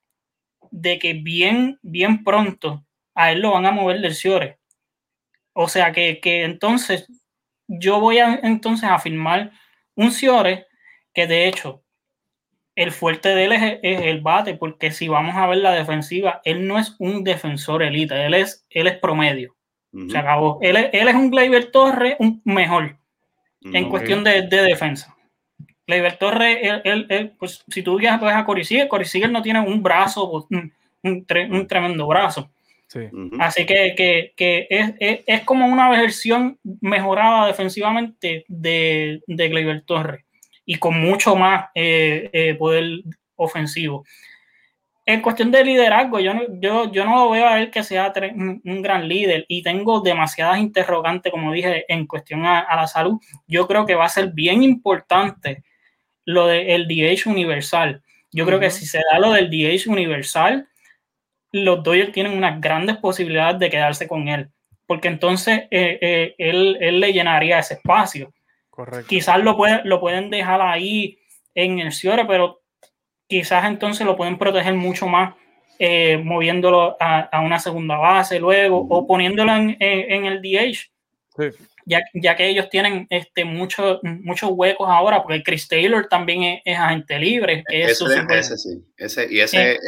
[0.69, 4.58] de que bien, bien pronto a él lo van a mover del Ciore
[5.53, 7.07] o sea que, entonces
[7.67, 9.51] yo voy a entonces a firmar
[9.95, 10.67] un Ciore
[11.13, 11.83] que de hecho
[12.75, 16.65] el fuerte de él es, el bate, porque si vamos a ver la defensiva, él
[16.65, 19.55] no es un defensor elite, él es, él es promedio.
[20.07, 20.59] Se acabó.
[20.61, 22.95] Él es, él es un Gleyber Torre un mejor
[23.61, 25.17] en cuestión de, defensa.
[25.87, 30.47] Gleyber Torre, él, pues, si tú viajas a Cory Seager, no tiene un brazo,
[31.03, 32.49] un tremendo brazo.
[33.39, 34.33] Así que,
[35.25, 40.25] es, como una versión mejorada defensivamente de, de Gleyber Torres
[40.65, 43.01] y con mucho más eh, eh, poder
[43.35, 44.05] ofensivo.
[45.03, 48.61] En cuestión de liderazgo, yo, yo, yo no lo veo a él que sea un,
[48.83, 53.19] gran líder y tengo demasiadas interrogantes, como dije, en cuestión a, la salud.
[53.47, 55.63] Yo creo que va a ser bien importante
[56.25, 58.03] lo del DH universal.
[58.31, 60.68] Yo creo que si se da lo del DH universal,
[61.51, 64.49] los Dodgers tienen unas grandes posibilidades de quedarse con él,
[64.85, 68.33] porque entonces eh, eh, él, le llenaría ese espacio.
[68.69, 69.07] Correcto.
[69.07, 71.19] Quizás lo, lo pueden dejar ahí
[71.53, 72.61] en el Ciore, pero
[73.27, 75.35] quizás entonces lo pueden proteger mucho más
[75.81, 80.91] eh, moviéndolo a, una segunda base luego o poniéndolo en, el DH.
[81.85, 87.17] Ya, que ellos tienen este, muchos muchos huecos ahora, porque Chris Taylor también es, agente
[87.17, 87.63] libre.
[87.69, 89.79] ese, ese, sí, ese, y ese, eh.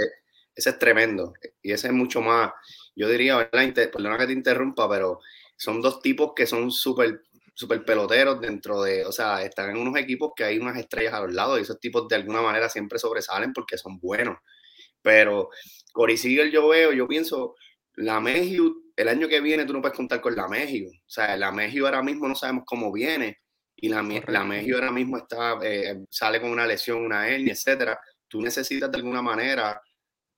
[0.55, 1.33] Ese es tremendo.
[1.61, 2.51] Y ese es mucho más,
[2.95, 5.19] yo diría, perdona que te interrumpa, pero
[5.57, 7.21] son dos tipos que son súper
[7.53, 11.21] super peloteros dentro de, o sea, están en unos equipos que hay unas estrellas a
[11.21, 14.37] los lados y esos tipos de alguna manera siempre sobresalen porque son buenos.
[15.01, 15.49] Pero
[15.93, 17.55] Cory Seager yo veo, yo pienso,
[17.95, 20.89] la México, el año que viene tú no puedes contar con la México.
[20.91, 23.39] O sea, la México ahora mismo no sabemos cómo viene
[23.75, 27.99] y la, la México ahora mismo está, eh, sale con una lesión, una hernia, etcétera.
[28.27, 29.81] Tú necesitas de alguna manera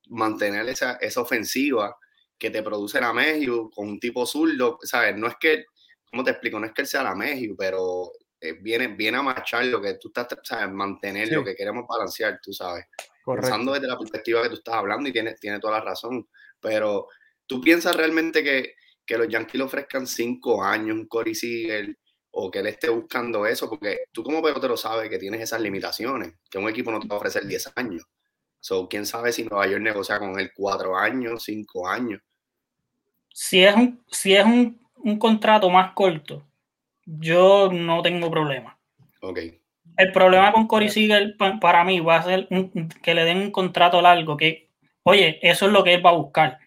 [0.07, 1.95] mantener esa, esa ofensiva
[2.37, 5.15] que te produce la México con un tipo zurdo, ¿sabes?
[5.15, 5.65] No es que,
[6.09, 6.59] ¿cómo te explico?
[6.59, 9.93] No es que él sea la México, pero eh, viene, viene a marchar lo que
[9.93, 10.69] tú estás, ¿sabes?
[10.69, 12.85] Mantener lo que queremos balancear, tú sabes.
[13.25, 16.27] Pensando desde la perspectiva que tú estás hablando y tiene, tiene toda la razón,
[16.59, 17.07] pero
[17.45, 21.97] ¿tú piensas realmente que, que los Yankees le ofrezcan cinco años un Corey Seager
[22.31, 23.69] o que él esté buscando eso?
[23.69, 27.15] Porque tú como pelotero sabes que tienes esas limitaciones, que un equipo no te va
[27.15, 28.03] a ofrecer 10 años.
[28.63, 32.21] So, quién sabe si Nueva York negocia con él cuatro años, cinco años
[33.33, 34.79] si es un, si es un,
[35.19, 36.43] contrato más corto,
[37.05, 38.77] yo no tengo problema.
[39.19, 39.59] Okay.
[39.97, 42.47] El problema con Corey Seager para mí va a ser
[43.01, 44.69] que le den un contrato largo, que,
[45.03, 46.59] oye, eso es lo que él va a buscar.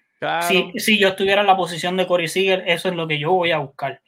[0.76, 3.52] Si, yo estuviera en la posición de Corey Seager, eso es lo que yo voy
[3.52, 4.00] a buscar.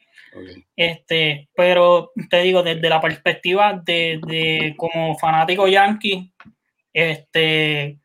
[0.77, 6.33] Este, pero te digo, desde la perspectiva de, de como fanático yankee,
[7.01, 8.01] este,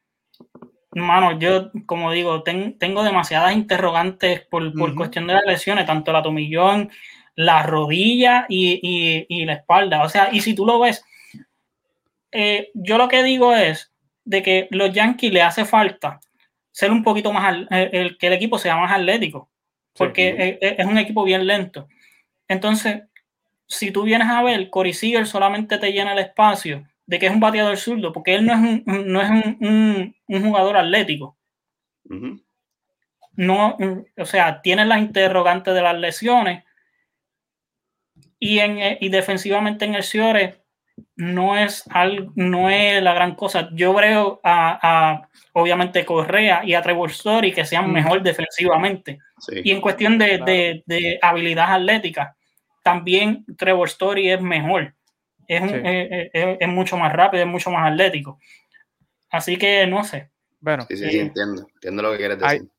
[0.96, 6.92] Mano, yo, como digo, tengo demasiadas interrogantes por, cuestión de las lesiones, tanto la tomillón,
[7.36, 10.04] la rodilla y, la espalda.
[10.04, 11.04] O sea, y si tú lo ves,
[12.32, 13.92] eh, yo lo que digo es
[14.24, 16.20] de que los Yankees le hace falta
[16.72, 19.50] ser un poquito más, el, que el equipo sea más atlético,
[19.96, 21.88] porque es, un equipo bien lento.
[22.48, 23.04] Entonces,
[23.68, 27.32] si tú vienes a ver, Corey Seager solamente te llena el espacio de que es
[27.32, 31.38] un bateador zurdo, porque él no es un, no es un, jugador atlético.
[33.36, 33.78] No,
[34.18, 36.64] o sea, tiene las interrogantes de las lesiones
[38.40, 40.64] y, en, y defensivamente en el Ciore
[41.16, 41.84] no es,
[42.34, 43.70] no es la gran cosa.
[43.74, 49.20] Yo creo a, obviamente Correa y a Trevor Story que sean mejor defensivamente.
[49.64, 52.36] Y en cuestión de, de, de habilidad atlética,
[52.82, 54.96] también Trevor Story es mejor
[55.48, 58.40] es, mucho más rápido, es mucho más atlético.
[59.30, 60.30] Así que no sé.
[60.60, 62.70] Bueno, sí, sí, eh, entiendo, entiendo lo que quieres decir.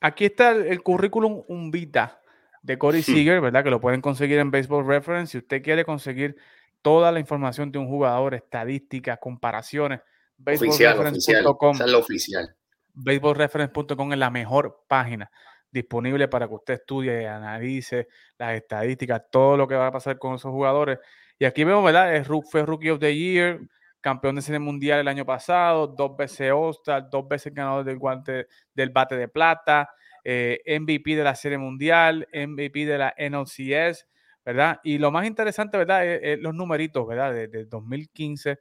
[0.00, 2.20] aquí está el, currículum un vita
[2.62, 3.04] de Corey hmm.
[3.04, 3.62] Seager, ¿verdad?
[3.62, 5.32] Que lo pueden conseguir en Baseball Reference.
[5.32, 6.36] Si usted quiere conseguir
[6.82, 10.00] toda la información de un jugador, estadísticas, comparaciones,
[10.38, 11.76] baseballreference.com.
[11.80, 12.54] es lo oficial.
[12.94, 15.30] Baseballreference.com es la mejor página
[15.76, 20.34] disponible para que usted estudie, analice las estadísticas, todo lo que va a pasar con
[20.34, 20.98] esos jugadores
[21.38, 22.24] y aquí vemos, ¿verdad?
[22.50, 23.60] fue Rookie of the Year,
[24.00, 28.46] campeón de serie mundial el año pasado, dos veces All-Star, dos veces ganador del guante
[28.72, 29.90] del bate de plata,
[30.24, 34.06] eh, MVP de la serie mundial, MVP de la NLCS,
[34.44, 34.80] ¿verdad?
[34.84, 36.06] Y lo más interesante, ¿verdad?
[36.06, 37.32] Es, los numeritos, ¿verdad?
[37.32, 38.58] Desde 2015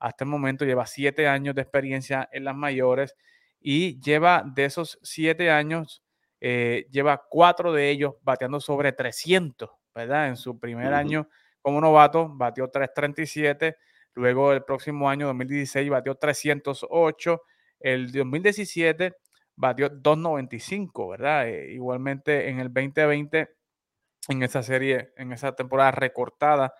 [0.00, 3.16] hasta el momento lleva siete años de experiencia en las mayores
[3.60, 6.02] y lleva de esos siete años,
[6.40, 10.28] eh, lleva cuatro de ellos bateando sobre 300, ¿verdad?
[10.28, 11.28] En su primer año
[11.68, 13.76] como novato, batió 337.
[14.14, 17.42] Luego el próximo año, 2016, batió 308.
[17.78, 19.14] El 2017
[19.54, 21.46] batió 295, ¿verdad?
[21.46, 23.50] Eh, igualmente en el 2020,
[24.28, 26.72] en esa serie, en esa temporada recortada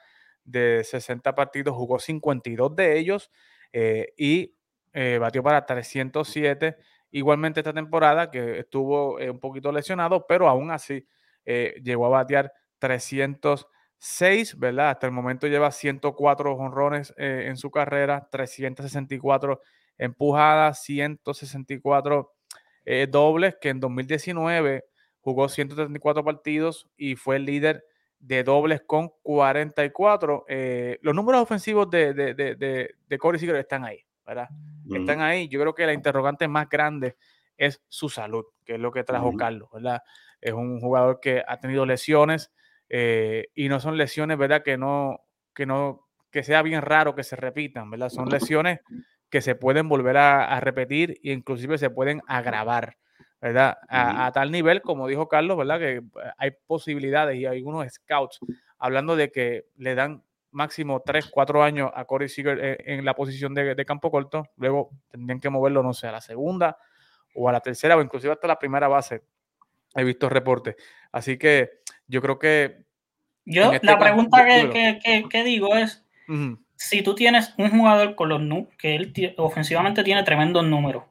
[0.42, 3.30] de 60 partidos, jugó 52 de ellos
[3.74, 4.56] eh, y
[4.94, 6.78] eh, batió para 307.
[7.10, 11.06] Igualmente esta temporada, que estuvo un poquito lesionado, pero aún así
[11.44, 13.66] llegó a batear 300.
[13.98, 14.90] 6, ¿verdad?
[14.90, 19.60] Hasta el momento lleva 104 honrones eh, en su carrera, 364
[19.98, 22.32] empujadas, 164
[22.84, 24.84] eh, dobles, que en 2019
[25.20, 27.84] jugó 134 partidos y fue el líder
[28.20, 30.44] de dobles con 44.
[30.48, 34.48] Eh, los números ofensivos de, de, de, de Corey Seager están ahí, ¿verdad?
[34.94, 35.48] Están ahí.
[35.48, 37.16] Yo creo que la interrogante más grande
[37.56, 40.02] es su salud, que es lo que trajo Carlos, ¿verdad?
[40.40, 42.52] Es un jugador que ha tenido lesiones,
[42.88, 44.62] eh, y no son lesiones, ¿verdad?
[44.62, 45.20] Que no,
[45.54, 48.08] que no, que sea bien raro que se repitan, ¿verdad?
[48.08, 48.80] Son lesiones
[49.30, 52.96] que se pueden volver a, repetir e inclusive se pueden agravar,
[53.40, 53.76] ¿verdad?
[53.88, 55.78] A, tal nivel, como dijo Carlos, ¿verdad?
[55.78, 56.02] Que
[56.38, 58.40] hay posibilidades y hay algunos scouts
[58.78, 63.54] hablando de que le dan máximo 3, 4 años a Corey Seager en, la posición
[63.54, 66.78] de, campo corto, luego tendrían que moverlo, no sé, a la segunda
[67.34, 69.22] o a la tercera o inclusive hasta la primera base.
[69.94, 70.76] He visto reportes.
[71.12, 72.84] Así que yo creo que...
[73.44, 76.04] Yo este la pregunta que, digo es,
[76.76, 81.04] si tú tienes un jugador con los que él ofensivamente tiene tremendos números,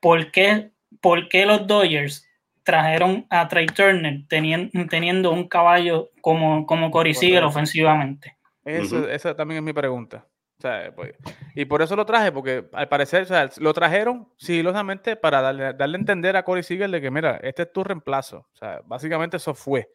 [0.00, 2.26] ¿por qué, ¿por qué los Dodgers
[2.64, 8.36] trajeron a Trey Turner teniendo, teniendo un caballo como, como Corey Seager ofensivamente?
[8.64, 10.26] Eso, Esa también es mi pregunta.
[10.60, 11.14] Pues,
[11.54, 16.00] y por eso lo traje, porque al parecer lo trajeron sigilosamente para darle, darle a
[16.00, 18.48] entender a Corey Seager de que, mira, este es tu reemplazo.
[18.52, 19.88] O sea, básicamente eso fue.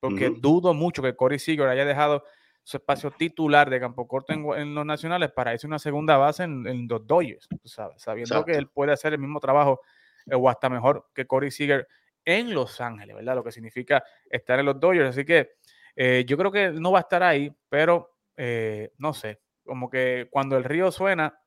[0.00, 2.24] Porque dudo mucho que Corey Seager haya dejado
[2.62, 6.88] su espacio titular de campo corto en, los nacionales para irse una segunda base en,
[6.88, 7.48] los Dodgers,
[7.96, 9.80] sabiendo que él puede hacer el mismo trabajo
[10.26, 11.86] eh, o hasta mejor que Corey Seager
[12.24, 13.36] en Los Ángeles, ¿verdad?
[13.36, 15.10] Lo que significa estar en los Dodgers.
[15.10, 15.52] Así que
[15.94, 20.28] eh, yo creo que no va a estar ahí, pero eh, no sé, como que
[20.30, 21.38] cuando el río suena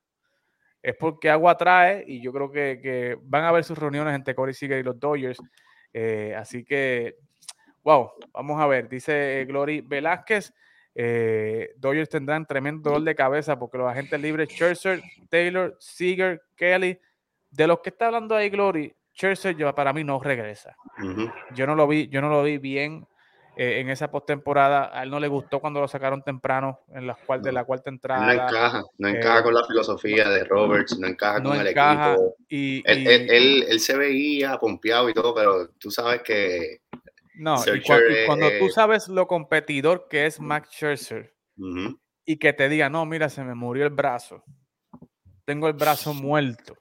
[0.82, 4.54] es porque agua trae y yo creo que, van a haber sus reuniones entre Corey
[4.54, 5.40] Seager y los Dodgers.
[6.38, 7.18] así que,
[7.84, 10.54] wow, vamos a ver, dice Glory Velázquez.
[10.96, 17.00] Eh, Dodgers tendrán tremendo dolor de cabeza porque los agentes libres, Scherzer, Taylor, Seager, Kelly,
[17.52, 20.76] de los que está hablando ahí Glory, Scherzer yo, para mí no regresa.
[21.54, 23.08] Yo no lo vi, yo no lo vi bien
[23.62, 24.90] eh, en esa postemporada.
[24.98, 27.90] A él no le gustó cuando lo sacaron temprano en la cual, de la cuarta
[27.90, 28.26] entrada.
[28.26, 32.38] No encaja, no encaja con la filosofía de Roberts, no encaja con el equipo.
[32.48, 36.84] Y, él, él, se veía pompeado y todo, pero tú sabes que
[37.36, 41.36] no, y, cuando, tú sabes lo competidor que es Max Scherzer
[42.26, 44.42] y que te diga, no, mira, se me murió el brazo,
[45.44, 46.78] tengo el brazo muerto,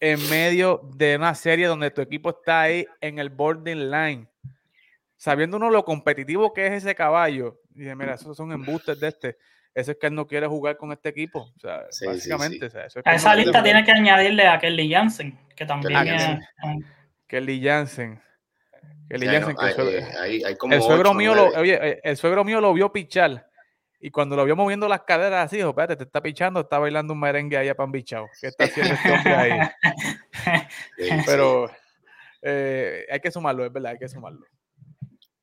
[0.00, 4.29] en medio de una serie donde tu equipo está ahí en el boarding line,
[5.20, 9.08] sabiendo uno lo competitivo que es ese caballo, y dice, mira, esos son embustes de
[9.08, 9.36] este.
[9.74, 11.52] Eso es que él no quiere jugar con este equipo.
[11.54, 12.68] O sea, básicamente.
[13.04, 16.38] a esa lista tiene que añadirle a Kelly Jansen, que también es.
[17.28, 18.20] Kelly Jansen
[19.10, 23.48] el, suegro mío lo, oye, eh, el suegro mío lo vio pichar
[23.98, 27.12] y cuando lo vio moviendo las caderas así, dijo, espérate, te está pichando, está bailando
[27.12, 28.28] un merengue ahí a pan bichado.
[28.40, 29.58] ¿Qué está haciendo este hombre ahí?
[31.26, 31.70] Pero
[32.40, 34.46] eh, hay que sumarlo, es verdad, hay que sumarlo.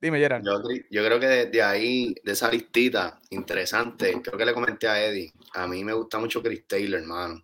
[0.08, 0.42] Dime, Gerard.
[0.90, 5.34] Yo, creo que de, ahí, de esa listita interesante, creo que le comenté a Eddie,
[5.54, 7.44] a mí me gusta mucho Chris Taylor, hermano.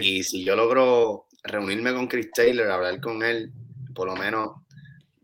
[0.00, 3.50] Y si yo logro reunirme con Chris Taylor, hablar con él,
[3.92, 4.50] por lo menos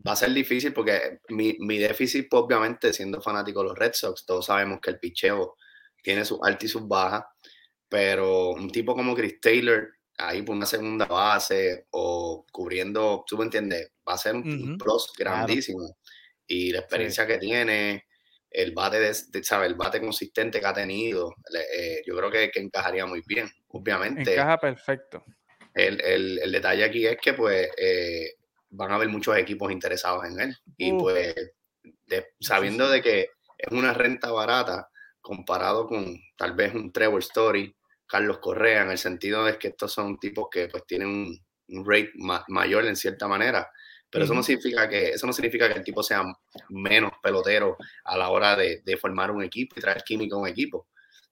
[0.04, 3.92] va a ser difícil porque mi, mi, déficit, pues, obviamente, siendo fanático de los Red
[3.94, 5.54] Sox, todos sabemos que el picheo
[6.02, 7.22] tiene sus altas y sus bajas,
[7.88, 13.44] pero un tipo como Chris Taylor, ahí por una segunda base o cubriendo, tú me
[13.44, 15.96] entiendes, va a ser un, pros grandísimo.
[16.46, 18.06] Y la experiencia que tiene,
[18.50, 19.66] el bate, de, ¿sabe?
[19.66, 21.34] el bate consistente que ha tenido,
[21.74, 24.32] eh, yo creo que, que, encajaría muy bien, obviamente.
[24.32, 25.24] Encaja perfecto.
[25.72, 28.34] El, el, el detalle aquí es que, pues, eh,
[28.70, 30.56] van a haber muchos equipos interesados en él.
[30.76, 31.34] Y pues,
[32.40, 33.28] sabiendo de que
[33.58, 34.88] es una renta barata
[35.20, 37.74] comparado con tal vez un Trevor Story,
[38.06, 41.40] Carlos Correa, en el sentido de que estos son tipos que pues tienen un,
[41.86, 42.12] rate
[42.48, 43.68] mayor en cierta manera.
[44.14, 46.24] Pero eso no significa que eso no significa que el tipo sea
[46.68, 50.46] menos pelotero a la hora de, de formar un equipo y traer química a un
[50.46, 50.86] equipo.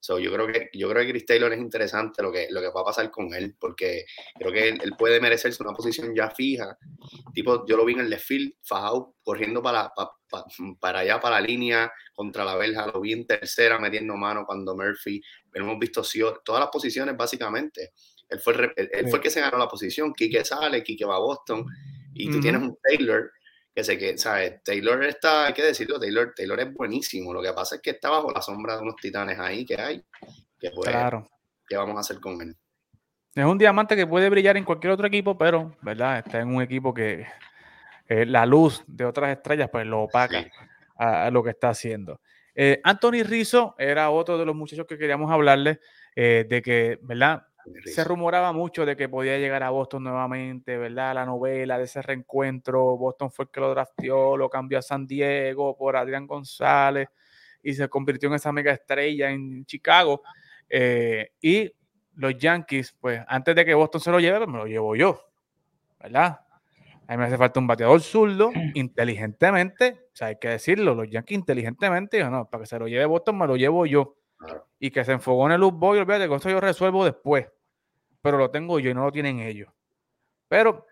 [0.04, 2.70] So, yo creo que yo creo que Chris Taylor es interesante lo que, lo que
[2.70, 6.76] va a pasar con él, porque creo que él, puede merecerse una posición ya fija.
[7.32, 9.92] Tipo, yo lo vi en el left field, fajado, corriendo para,
[10.80, 14.74] para, allá, para la línea, contra la verja, lo vi en tercera, metiendo mano cuando
[14.74, 15.22] Murphy,
[15.54, 16.02] hemos visto
[16.44, 17.92] todas las posiciones básicamente.
[18.28, 21.14] Él fue, el, él fue el que se ganó la posición, Kike sale, Kike va
[21.14, 21.64] a Boston,
[22.14, 23.30] y tú tienes un Taylor
[23.74, 24.62] que sé que, ¿sabes?
[24.62, 27.32] Taylor está, hay que decirlo, Taylor, Taylor es buenísimo.
[27.32, 30.02] Lo que pasa es que está bajo la sombra de unos titanes ahí que hay.
[30.58, 31.28] Que pues, claro.
[31.66, 32.54] ¿Qué vamos a hacer con él?
[33.34, 36.18] Es un diamante que puede brillar en cualquier otro equipo, pero, ¿verdad?
[36.18, 37.26] Está en un equipo que
[38.08, 40.46] eh, la luz de otras estrellas, pues lo opaca
[40.96, 42.20] a, lo que está haciendo.
[42.54, 45.80] Eh, Anthony Rizzo era otro de los muchachos que queríamos hablarle
[46.14, 47.46] eh, de que, ¿verdad?
[47.84, 51.14] Se rumoraba mucho de que podía llegar a Boston nuevamente, ¿verdad?
[51.14, 52.96] La novela de ese reencuentro.
[52.96, 57.08] Boston fue el que lo drafteó, lo cambió a San Diego por Adrián González
[57.62, 60.22] y se convirtió en esa mega estrella en Chicago.
[60.68, 61.72] Eh, y
[62.16, 65.20] los Yankees, pues antes de que Boston se lo lleve, pues, me lo llevo yo,
[66.00, 66.40] ¿verdad?
[67.06, 71.08] A mí me hace falta un bateador zurdo, inteligentemente, o sea, hay que decirlo, los
[71.08, 74.16] Yankees inteligentemente, no, para que se lo lleve Boston, me lo llevo yo
[74.78, 77.46] y que se enfogó en el Boy, olvídate que esto yo resuelvo después,
[78.20, 79.70] pero lo tengo yo y no lo tienen ellos.
[80.48, 80.86] Pero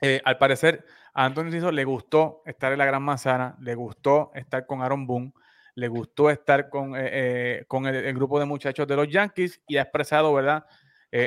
[0.00, 0.84] eh, al parecer
[1.14, 5.06] a Anthony Rizzo le gustó estar en la Gran Manzana, le gustó estar con Aaron
[5.06, 5.32] Boone,
[5.74, 9.76] le gustó estar con, eh, eh, con el, grupo de muchachos de los Yankees y
[9.76, 10.64] ha expresado, ¿verdad?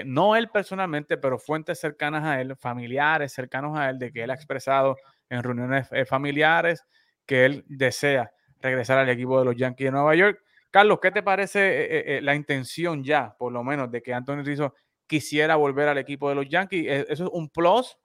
[0.04, 4.32] no él personalmente, pero fuentes cercanas a él, familiares cercanos a él, de que él
[4.32, 4.98] ha expresado
[5.30, 6.84] en reuniones familiares
[7.26, 10.42] que él desea regresar al equipo de los Yankees de Nueva York.
[10.72, 14.74] Carlos, ¿qué te parece la intención ya, por lo menos, de que Anthony Rizzo
[15.08, 16.86] quisiera volver al equipo de los Yankees?
[16.86, 17.98] ¿E-, ¿Eso es un plus?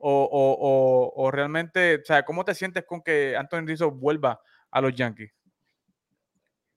[0.00, 4.40] O, o, realmente, o sea, ¿cómo te sientes con que Anthony Rizzo vuelva
[4.70, 5.32] a los Yankees?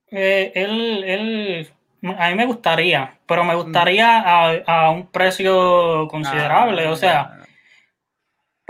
[0.07, 1.69] Eh, él, él,
[2.17, 3.57] a mí me gustaría, pero me mm.
[3.57, 7.40] gustaría a, un precio considerable, o sea, ah.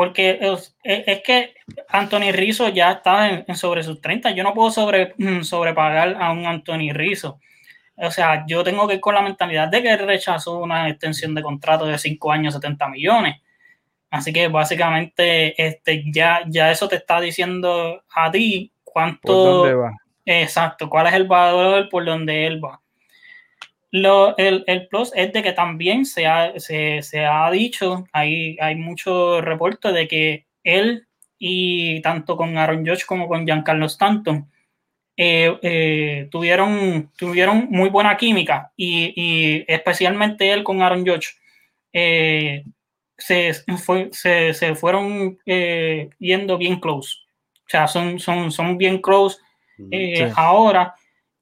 [0.02, 0.40] Porque
[0.84, 1.54] es, que
[1.90, 6.32] Anthony Rizzo ya está en, sobre sus 30, yo no puedo sobre, mm, sobrepagar a
[6.32, 7.40] un Anthony Rizzo.
[7.98, 11.44] O sea, yo tengo que ir con la mentalidad de que rechazó una extensión de
[11.44, 13.42] contrato de 5 años, 70 millones.
[14.10, 19.92] Así que básicamente este, ya, ya eso te está diciendo a ti cuánto...
[20.26, 22.82] Exacto, cuál es el valor por donde él va.
[23.92, 28.58] Lo, el, el, plus es de que también se ha, se, se ha dicho, hay,
[28.62, 34.50] hay muchos reportes de que él y tanto con Aaron Josh como con Giancarlo Stanton
[35.18, 41.30] eh, eh, tuvieron, tuvieron muy buena química y, y especialmente él con Aaron Josh
[41.92, 42.64] eh,
[43.18, 47.18] se, fue, se, se, fueron yendo bien close.
[47.66, 49.38] O sea, son, son, son bien close
[49.92, 50.94] eh, ahora.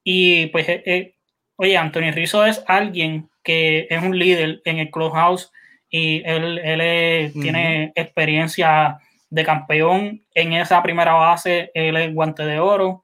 [0.04, 1.16] Y pues, eh, eh,
[1.60, 5.52] oye, Anthony Rizzo es alguien que es un líder en el clubhouse
[5.90, 8.98] y él, él tiene experiencia
[9.30, 11.70] de campeón en esa primera base.
[11.74, 13.04] Él es guante de oro,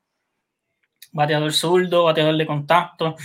[1.12, 3.16] bateador zurdo, bateador de contacto.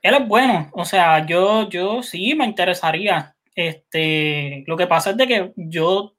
[0.00, 3.34] Él es bueno, o sea, yo, yo sí me interesaría.
[3.54, 6.16] Este, lo que pasa es de que yo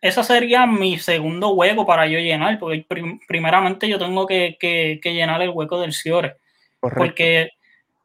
[0.00, 2.86] ese sería mi segundo hueco para yo llenar, porque
[3.26, 4.56] primeramente yo tengo que,
[5.02, 6.36] llenar el hueco del Ciore.
[6.80, 7.50] Porque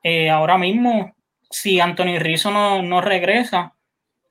[0.04, 1.14] eh, ahora mismo,
[1.50, 3.76] si Anthony Rizzo no, regresa,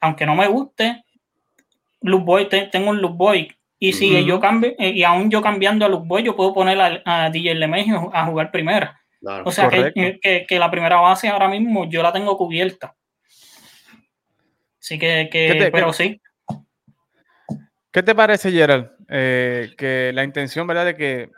[0.00, 1.04] aunque no me guste,
[2.00, 3.54] Luke Boy, tengo un Luke Boy.
[3.78, 7.02] Y si yo cambio, eh, y aún yo cambiando a Luke Boy, yo puedo poner
[7.04, 9.00] a, DJ Lemegio a jugar primera.
[9.44, 12.94] o sea que, la primera base ahora mismo yo la tengo cubierta.
[14.78, 16.20] Así que, pero sí.
[17.92, 18.90] ¿Qué te parece, Gerald?
[19.08, 20.84] Eh, que la intención, ¿verdad?
[20.86, 21.30] De que,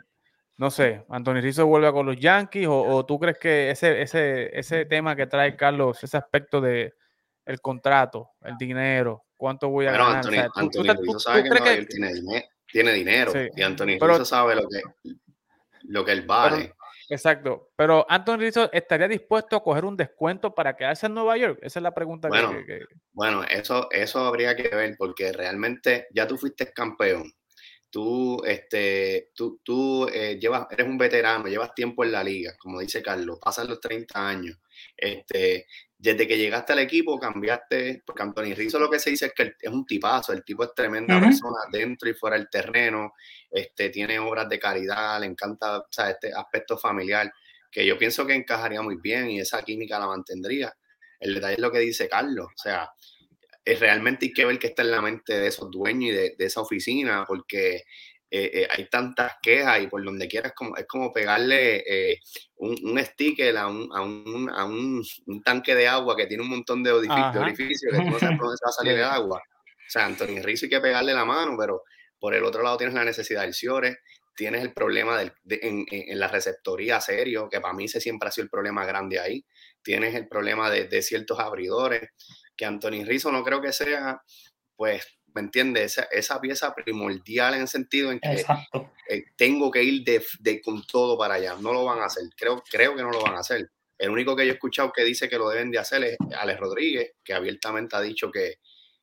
[0.57, 4.85] no sé, Anthony Rizzo vuelva con los Yankees o, tú crees que ese, ese, ese
[4.85, 6.93] tema que trae Carlos, ese aspecto de
[7.45, 10.17] el contrato, el dinero, cuánto voy a ganar.
[10.17, 11.85] Anthony, Anthony Rizzo sabe que,
[12.71, 14.81] tiene, dinero y Anthony Rizzo sabe lo que,
[15.83, 16.73] lo que él vale.
[17.09, 17.71] Exacto.
[17.75, 21.59] Pero Anthony Rizzo estaría dispuesto a coger un descuento para quedarse en Nueva York.
[21.61, 26.27] Esa es la pregunta bueno, que, Bueno, eso, eso habría que ver porque realmente ya
[26.27, 27.31] tú fuiste campeón.
[27.93, 32.79] Tú, este, tú, tú eh, llevas, eres un veterano, llevas tiempo en la liga, como
[32.79, 34.57] dice Carlos, pasan los 30 años.
[34.97, 39.33] Este, desde que llegaste al equipo cambiaste, porque Anthony Rizzo lo que se dice es
[39.33, 43.13] que es un tipazo, el tipo es tremenda persona dentro y fuera del terreno,
[43.51, 47.31] este, tiene obras de caridad, le encanta o sea, este aspecto familiar,
[47.69, 50.75] que yo pienso que encajaría muy bien y esa química la mantendría.
[51.19, 52.89] El detalle es lo que dice Carlos, o sea,
[53.65, 56.45] realmente hay que ver que está en la mente de esos dueños y de, de
[56.45, 57.83] esa oficina, porque
[58.35, 62.19] eh, eh, hay tantas quejas y por donde quieras como, es como pegarle eh,
[62.55, 65.03] un, un, sticker a, un, a, un, a un,
[65.43, 68.69] tanque de agua que tiene un montón de orificios que no sabes dónde se va
[68.69, 69.37] a salir el agua.
[69.37, 71.83] O sea, Anthony Rizzo hay que pegarle la mano, pero
[72.17, 73.99] por el otro lado tienes la necesidad del Ciore,
[74.35, 78.31] tienes el problema del, en, en, la receptoría serio, que para mí ese siempre ha
[78.31, 79.45] sido el problema grande ahí.
[79.83, 82.09] Tienes el problema de, de ciertos abridores,
[82.63, 84.21] que Anthony Rizzo no creo que sea,
[84.77, 85.05] pues,
[85.35, 85.99] ¿me entiendes?
[86.11, 88.45] Esa, pieza primordial en el sentido en que
[89.09, 90.03] eh, tengo que ir
[90.39, 91.55] de, con todo para allá.
[91.59, 92.23] No lo van a hacer.
[92.37, 93.69] Creo, creo que no lo van a hacer.
[93.97, 96.59] El único que yo he escuchado que dice que lo deben de hacer es Alex
[96.59, 98.55] Rodríguez, que abiertamente ha dicho que,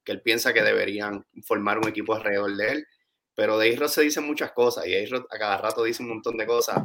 [0.06, 2.86] él piensa que deberían formar un equipo alrededor de él.
[3.36, 6.46] Pero de Isro se dicen muchas cosas y a cada rato dice un montón de
[6.46, 6.78] cosas.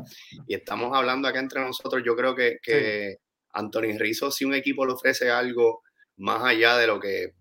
[0.45, 2.03] Y estamos hablando acá entre nosotros.
[2.05, 3.17] Yo creo que, que
[3.53, 5.81] Anthony Rizzo, si un equipo le ofrece algo
[6.17, 7.33] más allá de lo que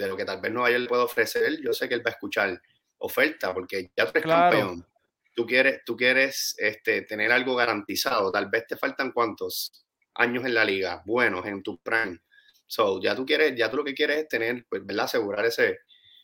[0.00, 2.10] de lo que tal vez Nueva York le puede ofrecer, yo sé que él va
[2.10, 2.60] a escuchar
[2.98, 4.86] oferta, porque ya tú eres campeón.
[5.34, 8.32] Tú quieres, tú quieres este, tener algo garantizado.
[8.32, 12.18] Tal vez te faltan cuántos años en la liga, buenos en tu prime.
[12.66, 15.04] So, ya tú quieres, ya tú lo que quieres es tener, pues, ¿verdad?
[15.04, 15.80] Asegurar ese,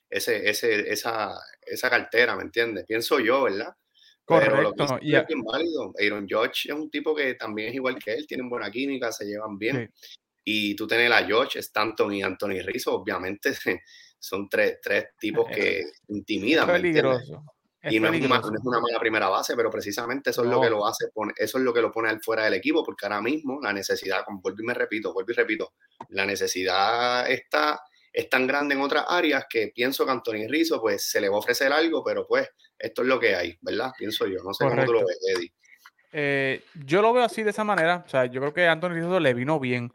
[0.08, 2.84] ese, ese, esa, esa cartera, ¿me entiendes?
[2.86, 3.74] Pienso yo, ¿verdad?
[4.24, 4.98] Correcto.
[5.02, 5.94] y es válido.
[6.00, 9.24] Aaron George es un tipo que también es igual que él, tienen buena química, se
[9.24, 9.92] llevan bien.
[10.48, 13.52] Y tú tenés a George, Stanton y Anthony Rizzo, obviamente
[14.18, 16.70] son tres, tres tipos que intimidan.
[16.70, 17.44] Es peligroso.
[17.82, 21.06] y no es, una, mala primera base, pero precisamente eso es lo que lo hace,
[21.36, 24.24] eso es lo que lo pone al fuera del equipo, porque ahora mismo la necesidad,
[24.24, 25.74] como vuelvo y me repito, vuelvo y repito,
[26.10, 27.80] la necesidad está,
[28.12, 31.34] es tan grande en otras áreas que pienso que Anthony Rizzo pues se le va
[31.34, 33.90] a ofrecer algo, pero pues esto es lo que hay, ¿verdad?
[33.98, 35.52] Pienso yo, no sé cómo tú lo ves, Eddie.
[36.12, 39.18] Eh, yo lo veo así de esa manera, o sea, yo creo que Anthony Rizzo
[39.18, 39.92] le vino bien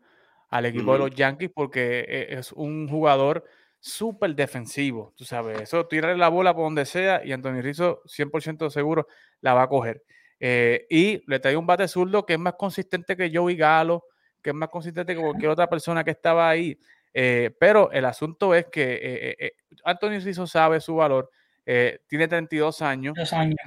[0.52, 3.46] al equipo de los Yankees porque e, es un jugador
[3.80, 8.70] súper defensivo, tú sabes, eso tirarle la bola por donde sea y Anthony Rizzo 100%
[8.70, 9.08] seguro
[9.40, 10.04] la va a coger.
[10.40, 14.06] Eh, y le trae un bate zurdo que es más consistente que Joey Galo,
[14.42, 16.78] que es más consistente que cualquier otra persona que estaba ahí.
[17.14, 21.32] Eh, pero el asunto es que eh, Anthony Rizzo sabe su valor,
[21.64, 23.58] tiene 32 años, años.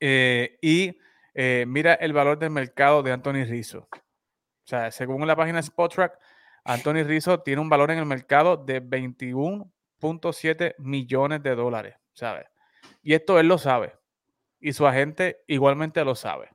[0.00, 0.96] y
[1.66, 3.88] mira el valor del mercado de Anthony Rizzo.
[4.66, 6.18] O sea, según la página Spotrack,
[6.64, 12.46] Anthony Rizzo tiene un valor en el mercado de 21.7 millones de dólares, ¿sabes?
[13.00, 13.94] Y esto él lo sabe.
[14.58, 16.50] Y su agente igualmente lo sabe.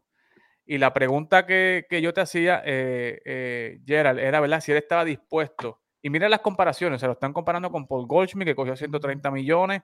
[0.65, 4.59] Y la pregunta que, yo te hacía, eh, eh, Gerald, era, ¿verdad?
[4.59, 5.79] Si él estaba dispuesto.
[6.01, 9.83] Y mira las comparaciones, se lo están comparando con Paul Goldschmidt, que cogió 130 millones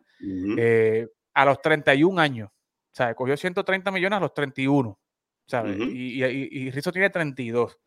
[0.57, 2.49] eh, a los 31 años.
[2.49, 4.99] O sea, cogió 130 millones a los 31,
[5.45, 5.77] ¿sabes?
[5.77, 7.77] y, y, y Rizzo tiene 32.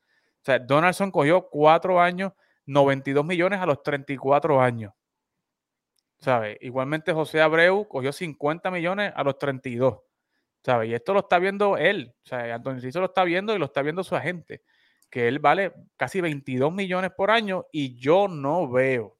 [0.41, 2.33] O sea, Donaldson cogió cuatro años,
[2.67, 4.93] 92 millones a los 34 años.
[6.21, 6.59] ¿Sabes?
[6.61, 10.01] Igualmente José Abreu cogió 50 millones a los 32.
[10.63, 10.91] ¿Sabes?
[10.91, 12.15] Y esto lo está viendo él.
[12.25, 14.63] O sea, Antonio Rizzo lo está viendo y lo está viendo su agente.
[15.11, 19.19] Que él vale casi 22 millones por año y yo no veo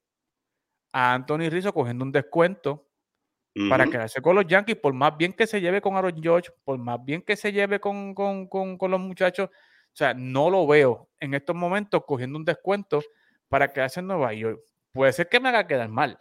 [0.93, 2.87] a Anthony Rizzo cogiendo un descuento
[3.69, 6.79] para quedarse con los Yankees, por más bien que se lleve con Aaron George, por
[6.79, 9.51] más bien que se lleve con, con, con, con los muchachos
[9.93, 13.03] o sea, no lo veo en estos momentos cogiendo un descuento
[13.49, 14.61] para quedarse en Nueva York.
[14.93, 16.19] Puede ser que me haga quedar mal,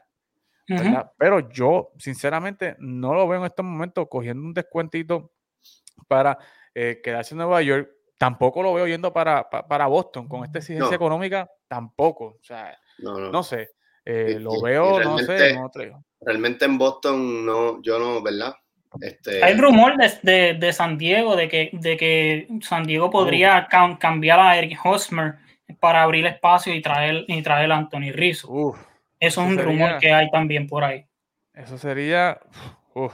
[1.18, 5.32] pero yo, sinceramente, no lo veo en estos momentos cogiendo un descuentito
[6.08, 6.38] para
[6.76, 7.90] eh, quedarse en Nueva York.
[8.18, 12.26] Tampoco lo veo yendo para, para, Boston con esta exigencia económica, tampoco.
[12.26, 13.72] O sea, no, sé.
[14.04, 15.72] Eh, lo veo, no sé, no
[16.20, 18.54] Realmente en Boston, no, yo no, ¿verdad?
[19.02, 19.44] Este...
[19.44, 23.68] Hay rumor de, de, San Diego, de que, de que San Diego podría
[24.00, 25.36] cambiar a Eric Hosmer
[25.80, 28.76] para abrir espacio y traer, y traer a Anthony Rizzo.
[29.20, 31.06] eso es un rumor que hay también por ahí.
[31.54, 32.40] Eso sería.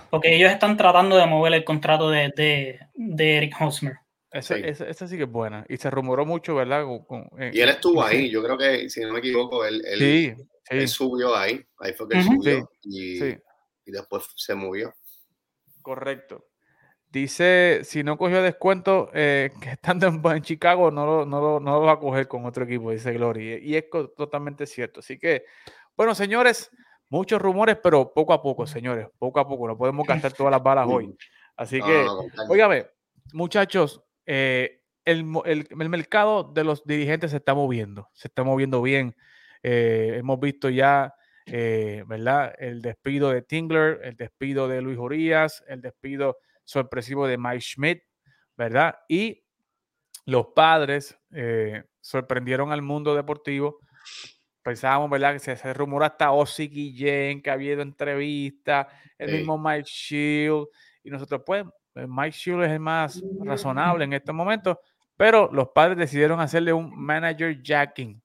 [0.09, 2.31] Porque ellos están tratando de mover el contrato de,
[2.95, 3.97] de, Eric Hosmer.
[4.31, 5.07] Esa sí.
[5.07, 5.65] sí que es buena.
[5.69, 6.83] Y se rumoró mucho, ¿verdad?
[7.39, 8.29] Eh, y él estuvo ahí.
[8.29, 9.81] Yo creo que, si no me equivoco, él,
[10.69, 11.63] él, subió ahí.
[11.79, 12.69] Ahí fue que él subió.
[12.83, 14.93] Y, y después se movió.
[15.85, 16.47] Correcto.
[17.11, 21.81] Dice, si no cogió descuento, eh, que estando en, Chicago no lo, no, no lo,
[21.81, 23.59] va a coger con otro equipo, dice Glory.
[23.61, 23.85] Y es
[24.17, 25.01] totalmente cierto.
[25.01, 25.45] Así que,
[25.95, 26.71] bueno, señores,
[27.07, 29.67] muchos rumores, pero poco a poco, señores, poco a poco.
[29.67, 31.15] No podemos gastar todas las balas hoy.
[31.55, 32.07] Así que,
[32.49, 32.87] óigame,
[33.31, 39.15] muchachos, eh, el, mercado de los dirigentes se está moviendo, se está moviendo bien.
[39.61, 41.13] Eh, hemos visto ya
[41.45, 42.53] eh, ¿verdad?
[42.57, 48.03] El despido de Tingler, el despido de Luis Orías, el despido sorpresivo de Mike Schmidt,
[48.57, 48.95] ¿verdad?
[49.07, 49.43] Y
[50.25, 53.79] los padres eh, sorprendieron al mundo deportivo.
[54.63, 55.33] Pensábamos, ¿verdad?
[55.33, 58.87] Que se, se rumora hasta Ozzy Guillén, que ha habido entrevistas,
[59.19, 60.67] el mismo Mike Shield,
[61.03, 64.77] y nosotros, pues, eh, Mike Shield es el más razonable en estos momentos,
[65.15, 68.21] pero los padres decidieron hacerle un manager jacking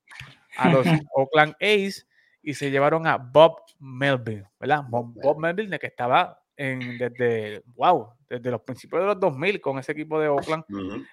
[0.56, 2.06] a los Oakland A's
[2.42, 4.84] y se llevaron a Bob Melville, ¿verdad?
[4.88, 9.92] Bob, Melville, que estaba en, desde, wow, desde los principios de los 2000 con ese
[9.92, 10.64] equipo de Oakland,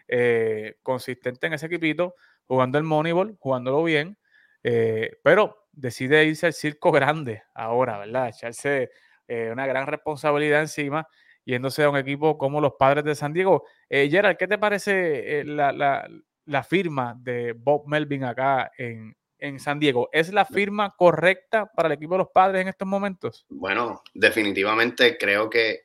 [0.08, 2.16] eh, consistente en ese equipito,
[2.46, 4.18] jugando el Moneyball, jugándolo bien,
[4.64, 8.30] eh, pero decide irse al circo grande ahora, ¿verdad?
[8.30, 8.90] Echarse
[9.28, 11.08] eh, una gran responsabilidad encima,
[11.46, 13.66] yéndose a un equipo como los Padres de San Diego.
[13.90, 16.10] Gerald, ¿qué te parece la, la,
[16.46, 20.10] la firma de Bob Melvin acá en, en San Diego.
[20.12, 23.46] ¿Es la firma correcta para el equipo de los padres en estos momentos?
[23.50, 25.82] Bueno, definitivamente creo que,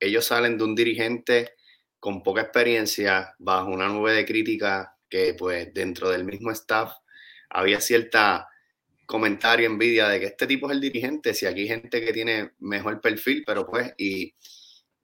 [0.00, 1.54] ellos salen de un dirigente
[1.98, 6.92] con poca experiencia, bajo una nube de crítica que pues dentro del mismo staff
[7.48, 8.48] había cierta
[9.06, 12.52] comentario, envidia de que este tipo es el dirigente, si aquí hay gente que tiene
[12.58, 14.34] mejor perfil, pero pues, y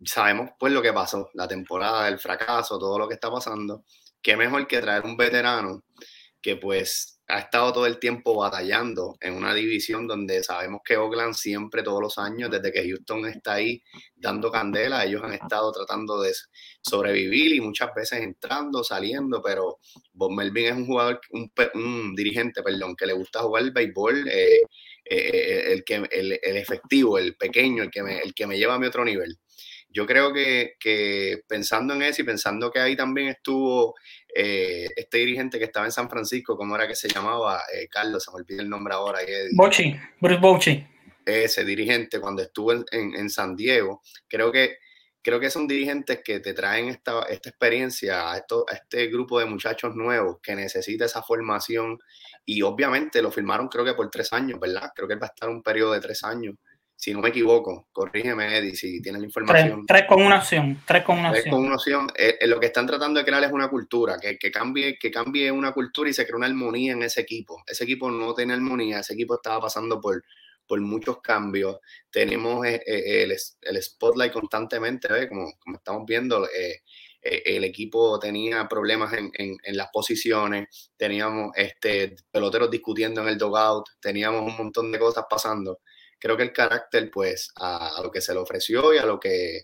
[0.05, 3.84] sabemos pues lo que pasó, la temporada, el fracaso, todo lo que está pasando,
[4.20, 5.84] qué mejor que traer un veterano
[6.41, 11.35] que pues ha estado todo el tiempo batallando en una división donde sabemos que Oakland
[11.35, 13.83] siempre, todos los años, desde que Houston está ahí
[14.16, 16.33] dando candela, ellos han estado tratando de
[16.83, 19.78] sobrevivir y muchas veces entrando, saliendo, pero
[20.12, 24.61] Bob Melvin es un jugador, un, dirigente, perdón, que le gusta jugar el béisbol, eh,
[25.05, 28.78] eh, el, que, el, efectivo, el pequeño, el que, me, el que me lleva a
[28.78, 29.39] mi otro nivel.
[29.89, 33.95] yo creo que, que, pensando en eso y pensando que ahí también estuvo
[34.35, 37.62] eh, este dirigente que estaba en San Francisco, ¿cómo era que se llamaba?
[37.74, 39.20] Eh, Carlos, se me olvidó el nombre ahora.
[39.53, 40.87] Bochi, Bruce Bochi.
[41.24, 44.78] Ese dirigente cuando estuvo en, en, San Diego, creo que,
[45.22, 49.39] creo que son dirigentes que te traen esta, esta experiencia a, esto, a este grupo
[49.39, 51.99] de muchachos nuevos que necesita esa formación
[52.45, 54.91] y obviamente lo firmaron creo que por tres años, ¿verdad?
[54.95, 56.55] Creo que él va a estar un periodo de tres años
[57.01, 59.86] si no me equivoco, corrígeme Eddie si tienes la información.
[59.86, 62.12] Tres, con una opción, tres con una tres con una opción.
[62.14, 65.11] Eh, eh, lo que están tratando de crear es una cultura, que, que, cambie, que
[65.11, 67.62] cambie una cultura y se cree una armonía en ese equipo.
[67.66, 70.22] Ese equipo no tiene armonía, ese equipo estaba pasando por,
[70.66, 71.78] por muchos cambios.
[72.11, 76.46] Tenemos eh, el, el, spotlight constantemente, Como, como estamos viendo,
[77.22, 83.38] el equipo tenía problemas en, en, en, las posiciones, teníamos este, peloteros discutiendo en el
[83.38, 85.80] dugout, teníamos un montón de cosas pasando
[86.21, 89.62] creo que el carácter, pues, a, lo que se le ofreció y a lo que,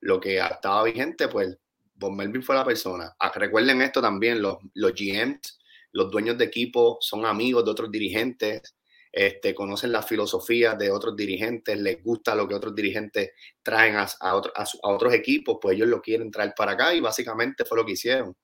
[0.00, 1.56] lo que estaba vigente, pues,
[1.94, 3.14] Bob Melvin fue la persona.
[3.18, 5.58] Ah, recuerden esto también, los, los GMs,
[5.92, 8.76] los dueños de equipo son amigos de otros dirigentes,
[9.10, 13.30] este, conocen la filosofía de otros dirigentes, les gusta lo que otros dirigentes
[13.62, 14.36] traen a, a,
[14.82, 18.36] otros equipos, pues ellos lo quieren traer para acá y básicamente fue lo que hicieron.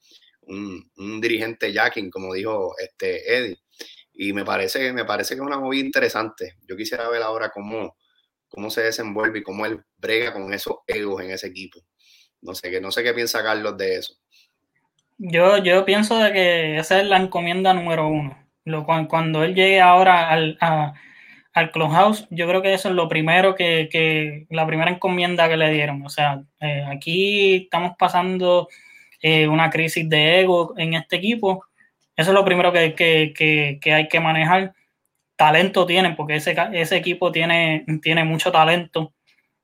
[0.45, 3.59] Un, un dirigente jacking, como dijo este Eddie,
[4.15, 6.57] y me parece, me parece que es una movida interesante.
[6.69, 7.97] Yo quisiera ver ahora cómo,
[8.49, 11.81] cómo se desenvuelve y cómo él brega con esos egos en ese equipo.
[12.43, 14.15] No sé, que no sé qué piensa Carlos de eso.
[15.19, 18.37] Yo, yo pienso de que esa es la encomienda número uno.
[18.65, 23.55] Lo, cuando él llegue ahora al, al Clubhouse, yo creo que eso es lo primero
[23.55, 26.05] que, que la primera encomienda que le dieron.
[26.05, 28.69] O sea, eh, aquí estamos pasando
[29.21, 31.65] eh, una crisis de ego en este equipo
[32.17, 34.75] eso es lo primero que, hay que manejar.
[35.37, 39.15] Talento tienen, porque ese, ese equipo tiene, tiene mucho talento.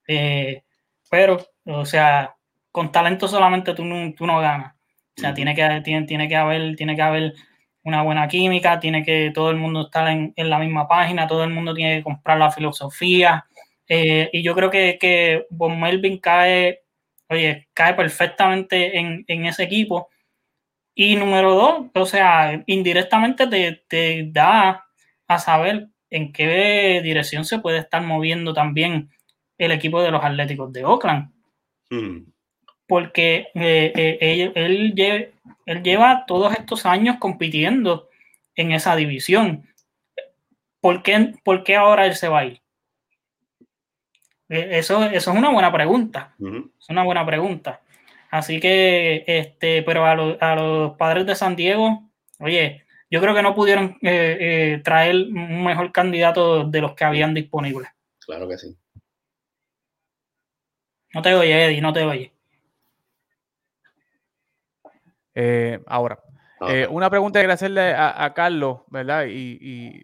[0.07, 0.63] Eh,
[1.11, 2.35] pero, o sea,
[2.73, 4.75] con talento solamente tú no, tú no ganas.
[5.17, 7.35] O sea, tiene que, tiene, tiene, que haber, tiene que haber
[7.83, 11.51] una buena química, tiene que todo el mundo estar en, la misma página, todo el
[11.51, 13.45] mundo tiene que comprar la filosofía.
[13.89, 16.83] Eh, y yo creo que, que Von Melvin cae,
[17.29, 20.09] oye, cae perfectamente en, en ese equipo
[21.01, 23.47] y número dos, o sea, indirectamente
[23.89, 24.85] te, da
[25.29, 29.09] a saber en qué dirección se puede estar moviendo también
[29.59, 31.31] el equipo de los Atléticos de Oakland.
[31.89, 32.33] Hmm.
[32.89, 34.93] Porque eh, eh, él,
[35.85, 38.09] lleva, todos estos años compitiendo
[38.57, 39.69] en esa división.
[40.81, 42.61] ¿Por qué, ahora él se va a ir?
[44.49, 46.35] Eh, eso, eso es una buena pregunta.
[46.41, 47.83] Es una buena pregunta.
[48.31, 53.55] Así que, este, pero a, los padres de San Diego, oye, yo creo que no
[53.55, 57.89] pudieron eh, eh, traer un mejor candidato de los que habían disponibles.
[58.21, 58.77] Claro que sí.
[61.15, 62.35] No te oye, Eddie, no te oye.
[65.35, 66.19] Eh, ahora,
[66.91, 69.25] una pregunta que hacerle a, Carlos, ¿verdad?
[69.27, 70.03] Y,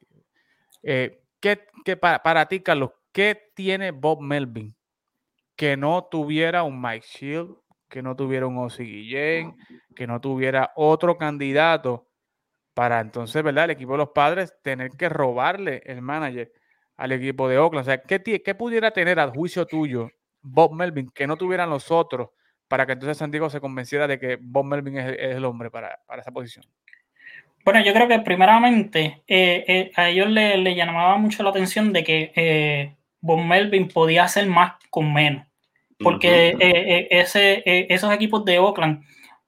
[0.83, 4.75] ¿qué, para, para, ti, Carlos, ¿qué tiene Bob Melvin
[5.57, 7.57] que no tuviera un Mike Shield,
[7.95, 9.55] que no tuviera un Osi Guillén,
[9.95, 12.09] que no tuviera otro candidato
[12.75, 13.67] para entonces, ¿verdad?
[13.67, 16.51] El equipo de los padres tener que robarle el manager
[16.97, 17.83] al equipo de Oakland.
[17.83, 20.11] O sea, ¿qué, qué pudiera tener al juicio tuyo
[20.43, 22.31] Bob Melvin que no tuvieran los otros
[22.67, 26.01] para que entonces San Diego se convenciera de que Bob Melvin es, el hombre para,
[26.19, 26.65] esa posición?
[27.65, 32.03] Bueno, yo creo que primeramente eh, eh, a ellos le, llamaba mucho la atención de
[32.03, 35.47] que eh, Bob Melvin podía hacer más con menos
[35.99, 39.05] porque eh, eh, ese, eh, esos equipos de Oakland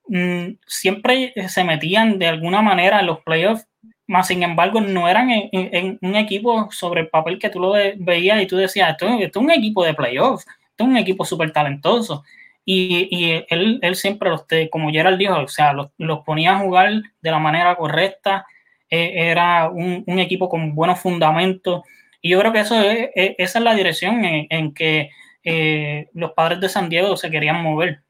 [0.08, 3.66] mm, siempre se metían de alguna manera en los playoffs,
[4.06, 8.40] más sin embargo no eran en, un equipo sobre el papel que tú lo veías
[8.40, 12.22] y tú decías, esto, es un equipo de playoffs, esto es un equipo súper talentoso.
[12.64, 16.58] Y, y él, él, siempre, los como Gerald dijo, o sea, los, los, ponía a
[16.58, 18.44] jugar de la manera correcta,
[18.88, 21.82] era un, un, equipo con buenos fundamentos.
[22.20, 25.10] Y yo creo que eso es, esa es la dirección en, en que
[25.48, 28.00] eh, los padres de San Diego se querían mover.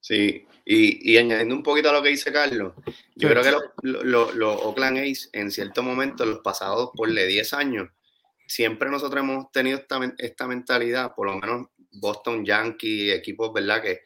[0.00, 2.72] Sí, y, añadiendo un poquito a lo que dice Carlos,
[3.14, 3.52] yo creo que
[3.82, 7.88] los Oakland A's en cierto momento, los pasados por 10 años,
[8.44, 9.80] siempre nosotros hemos tenido
[10.18, 13.82] esta, mentalidad, por lo menos Boston Yankees, equipos, ¿verdad?
[13.82, 14.00] Que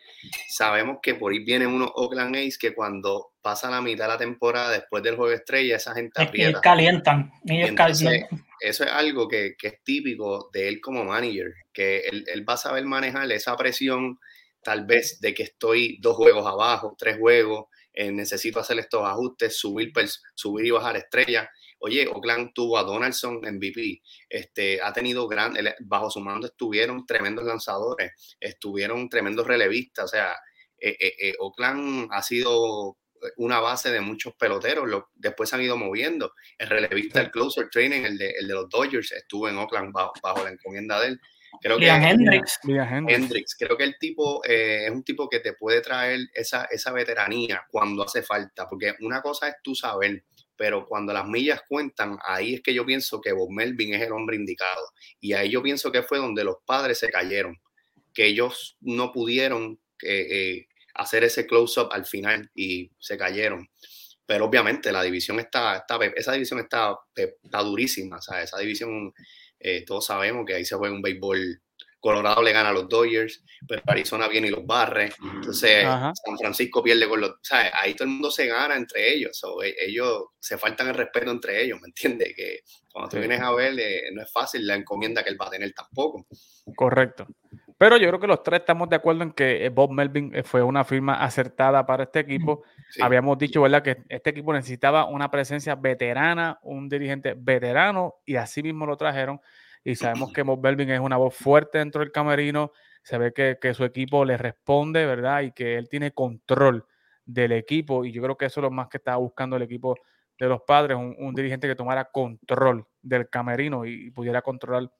[0.50, 4.18] sabemos que por ahí vienen unos Oakland A's que cuando pasa la mitad de la
[4.18, 6.60] temporada después del juego de estrella, esa gente aprieta.
[6.60, 12.48] calientan, ellos calientan eso es algo que, es típico de él como manager, que él,
[12.48, 14.18] va a saber manejar esa presión
[14.62, 19.56] tal vez de que estoy dos juegos abajo, tres juegos, eh, necesito hacer estos ajustes,
[19.56, 19.92] subir,
[20.34, 21.48] subir y bajar estrellas.
[21.78, 27.44] Oye, Oakland tuvo a Donaldson MVP, este, ha tenido gran, bajo su mando estuvieron tremendos
[27.44, 30.36] lanzadores, estuvieron tremendos relevistas, o sea,
[30.78, 32.98] eh, eh, eh, Oakland ha sido
[33.36, 36.32] una base de muchos peloteros, lo, después se han ido moviendo.
[36.58, 40.12] El relevista, el closer training, el de, el de los Dodgers, estuvo en Oakland bajo,
[40.22, 41.20] bajo la encomienda de él.
[41.60, 42.58] Creo que Hendrix.
[42.64, 43.56] Hendrix.
[43.56, 48.04] Creo que el tipo es un tipo que te puede traer esa, esa veteranía cuando
[48.04, 50.24] hace falta, porque una cosa es tú saber,
[50.56, 54.12] pero cuando las millas cuentan, ahí es que yo pienso que Bob Melvin es el
[54.12, 54.90] hombre indicado.
[55.20, 57.60] Y ahí yo pienso que fue donde los padres se cayeron,
[58.12, 60.66] que ellos no pudieron eh,
[60.96, 63.68] hacer ese close-up al final y se cayeron.
[64.24, 69.12] Pero obviamente la división está, está esa división está, está durísima, o sea, esa división,
[69.60, 71.60] eh, todos sabemos que ahí se juega un béisbol
[72.06, 75.10] Colorado le gana a los Dodgers, pero Arizona viene y los barre.
[75.34, 77.36] Entonces, San Francisco pierde con los.
[77.42, 77.72] ¿sabes?
[77.74, 79.42] Ahí todo el mundo se gana entre ellos.
[79.64, 82.32] E, ellos se faltan el respeto entre ellos, ¿me entiendes?
[82.36, 82.60] Que
[82.92, 85.50] cuando tú vienes a ver, eh, no es fácil la encomienda que él va a
[85.50, 86.28] tener tampoco.
[86.76, 87.26] Correcto.
[87.78, 90.42] Pero yo creo que los tres estamos de acuerdo en que eh, Bob Melvin eh,
[90.42, 92.62] fue una firma acertada para este equipo.
[93.00, 98.62] Habíamos dicho, ¿verdad?, que este equipo necesitaba una presencia veterana, un dirigente veterano, y así
[98.62, 99.40] mismo lo trajeron
[99.86, 102.72] y sabemos que Bob Belvin es una voz fuerte dentro del camerino,
[103.04, 105.42] se ve que, su equipo le responde, ¿verdad?
[105.42, 106.84] Y que él tiene control
[107.24, 109.94] del equipo y yo creo que eso es lo más que estaba buscando el equipo
[110.40, 114.90] de los padres, un, dirigente que tomara control del camerino y, pudiera controlar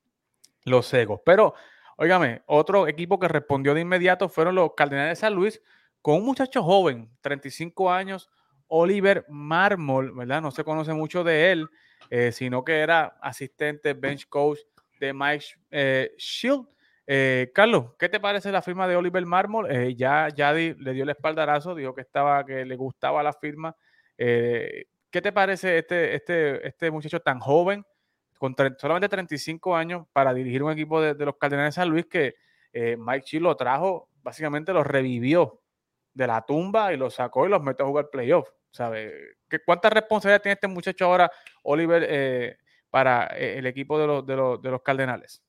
[0.65, 1.21] los egos.
[1.27, 1.55] Pero,
[1.97, 5.61] óigame, otro equipo que respondió de inmediato fueron los Cardenales de San Luis
[6.03, 8.31] con un muchacho joven, 35 años,
[8.69, 10.41] Oliver Marmol, ¿verdad?
[10.43, 11.69] No se conoce mucho de él,
[12.11, 14.61] eh, sino que era asistente, bench coach
[15.01, 16.67] de Mike eh, Shield.
[17.07, 19.71] Eh, Carlos, ¿qué te parece la firma de Oliver Marmol?
[19.71, 23.77] Eh, ya Yadi le dio el espaldarazo, dijo que estaba, que le gustaba la firma.
[24.17, 27.85] ¿Qué te parece este, este, este muchacho tan joven,
[28.39, 32.35] con solamente 35 años, para dirigir un equipo de, los Cardenales de San Luis que
[32.73, 35.63] Mike Shield lo trajo, básicamente lo revivió
[36.13, 38.49] de la tumba y lo sacó y los metió a jugar playoff?
[38.71, 39.37] ¿Sabe?
[39.65, 41.31] ¿Cuánta responsabilidad tiene este muchacho ahora,
[41.63, 42.59] Oliver,
[42.91, 45.43] para eh, el equipo de los, de Cardenales?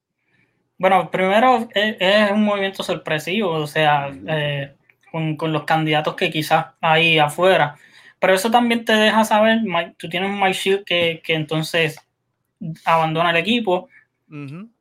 [0.77, 4.75] Bueno, primero es, un movimiento sorpresivo, o sea, eh,
[5.11, 7.75] con, los candidatos que quizás hay afuera.
[8.19, 9.59] Pero eso también te deja saber,
[9.97, 11.99] tú tienes un Mike Shield que, entonces
[12.85, 13.89] abandona el equipo.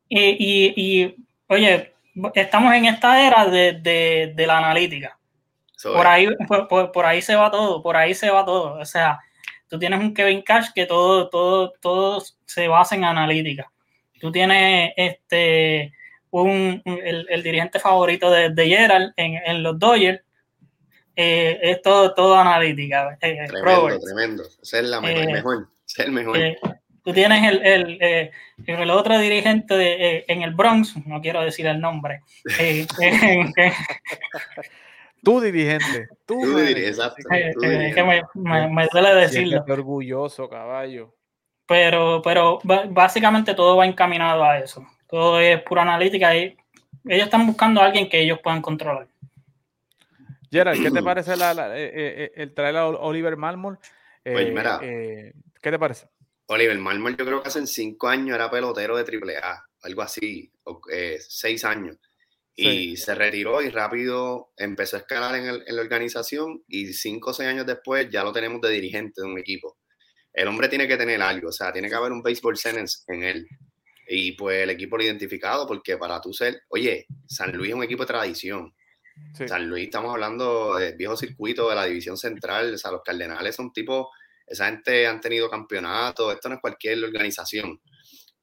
[0.09, 1.15] y,
[1.49, 1.93] oye,
[2.35, 5.19] estamos en esta era de, la analítica.
[5.83, 6.29] por, ahí,
[6.93, 8.75] por, ahí se va todo, por ahí se va todo.
[8.79, 9.21] O sea,
[9.69, 13.71] Tú tienes un Kevin Cash que todo, todo, todo se basa en analítica.
[14.21, 15.93] Tú tienes este,
[16.31, 20.23] un, el, dirigente favorito de, de Gerald en, los Dodgers.
[21.17, 23.19] Eh, es todo, todo analítica.
[23.21, 24.43] Eh, eh, tremendo, tremendo.
[24.63, 25.69] Ese es la mejor.
[25.87, 26.39] es el mejor.
[27.07, 28.33] Tú tienes el, el,
[28.67, 32.23] el, otro dirigente en el Bronx, no quiero decir el nombre,
[35.23, 36.09] Tu dirigente.
[36.25, 37.23] Tú, dirigente, exacto.
[37.33, 38.23] Eh, eh, que me,
[38.69, 39.65] me, duele decirlo.
[39.69, 41.15] Orgulloso, caballo.
[41.67, 44.87] Pero, pero básicamente todo va encaminado a eso.
[45.09, 46.57] Todo es pura analítica y
[47.05, 49.09] ellos están buscando a alguien que ellos puedan controlar.
[50.51, 53.79] Gerald, ¿qué te parece la, eh, el traer a Oliver Marmol?
[54.23, 55.33] pues mira, ¿qué
[55.63, 56.09] te parece?
[56.47, 60.53] Oliver Marmol yo creo que hace cinco años era pelotero de AAA, algo así,
[61.21, 61.97] seis años.
[62.59, 67.51] Y se retiró y rápido empezó a escalar en, la organización y cinco o seis
[67.51, 69.77] años después ya lo tenemos de dirigente de un equipo.
[70.33, 73.25] El hombre tiene que tener algo, o sea, tiene que haber un baseball sense en
[73.25, 73.47] él.
[74.09, 77.83] Y pues el equipo lo identificado porque para tú ser, oye, San Luis es un
[77.83, 78.75] equipo de tradición.
[79.47, 83.55] San Luis, estamos hablando del viejo circuito de la división central, o sea, los Cardenales
[83.55, 84.11] son tipo,
[84.47, 87.81] esa gente han tenido campeonatos, esto no es cualquier organización.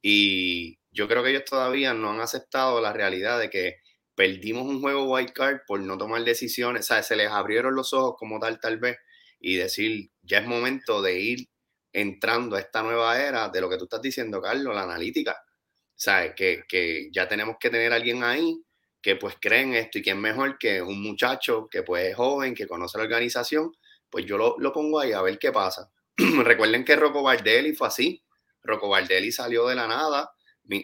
[0.01, 3.77] Y yo creo que ellos todavía no han aceptado la realidad de que
[4.15, 8.15] perdimos un juego wild card por no tomar decisiones, sea, Se les abrieron los ojos
[8.17, 8.97] como tal, tal vez,
[9.39, 11.47] y decir, ya es momento de ir
[11.93, 15.37] entrando a esta nueva era de lo que tú estás diciendo, Carlos, la analítica.
[15.95, 16.33] ¿Sabes?
[16.35, 18.61] Que, que ya tenemos que tener alguien ahí
[19.03, 22.15] que pues cree en esto y que es mejor que un muchacho que pues es
[22.15, 23.71] joven, que conoce la organización,
[24.13, 25.91] pues yo lo, lo pongo ahí a ver qué pasa.
[26.43, 28.23] Recuerden que Rocco Bardelli fue así.
[28.61, 30.29] Rocco Bardelli salió de la nada,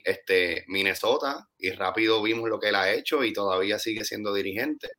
[0.03, 4.89] este, Minnesota y rápido vimos lo que él ha hecho y todavía sigue siendo dirigente.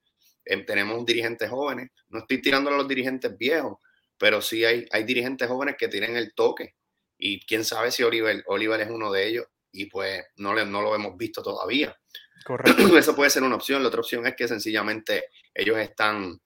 [0.45, 3.79] Em, tenemos dirigentes jóvenes, no estoy tirando a los dirigentes viejos,
[4.17, 6.77] pero sí hay, hay dirigentes jóvenes que tienen el toque
[7.19, 10.83] y quién sabe si Oliver, Oliver es uno de ellos y pues no, le, no
[10.83, 11.99] lo hemos visto todavía.
[12.45, 12.97] Correcto.
[12.97, 13.83] Eso puede ser una opción.
[13.83, 16.41] La otra opción es que sencillamente ellos están,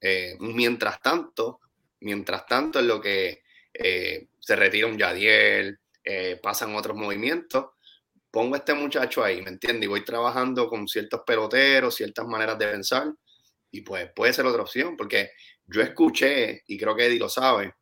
[0.00, 1.60] eh, mientras tanto,
[2.00, 3.42] mientras tanto, en lo que
[3.72, 7.66] eh, se retira un Yadiel, eh, pasan otros movimientos,
[8.30, 9.84] pongo a este muchacho ahí, ¿me entiendes?
[9.84, 13.12] Y voy trabajando con ciertos peloteros, ciertas maneras de pensar,
[13.70, 15.32] y pues puede ser otra opción, porque
[15.66, 17.74] yo escuché, y creo que Eddie lo sabe,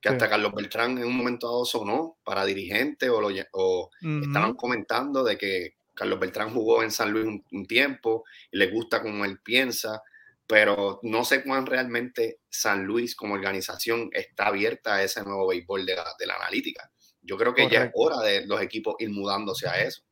[0.00, 4.54] que hasta Carlos Beltrán en un momento dado sonó para dirigente o, lo, o estaban
[4.54, 9.24] comentando de que Carlos Beltrán jugó en San Luis un, tiempo y le gusta como
[9.24, 10.02] él piensa,
[10.46, 15.84] pero no sé cuán realmente San Luis como organización está abierta a ese nuevo béisbol
[15.86, 16.90] de la, analítica.
[17.20, 20.02] Yo creo que ya es hora de los equipos ir mudándose a eso.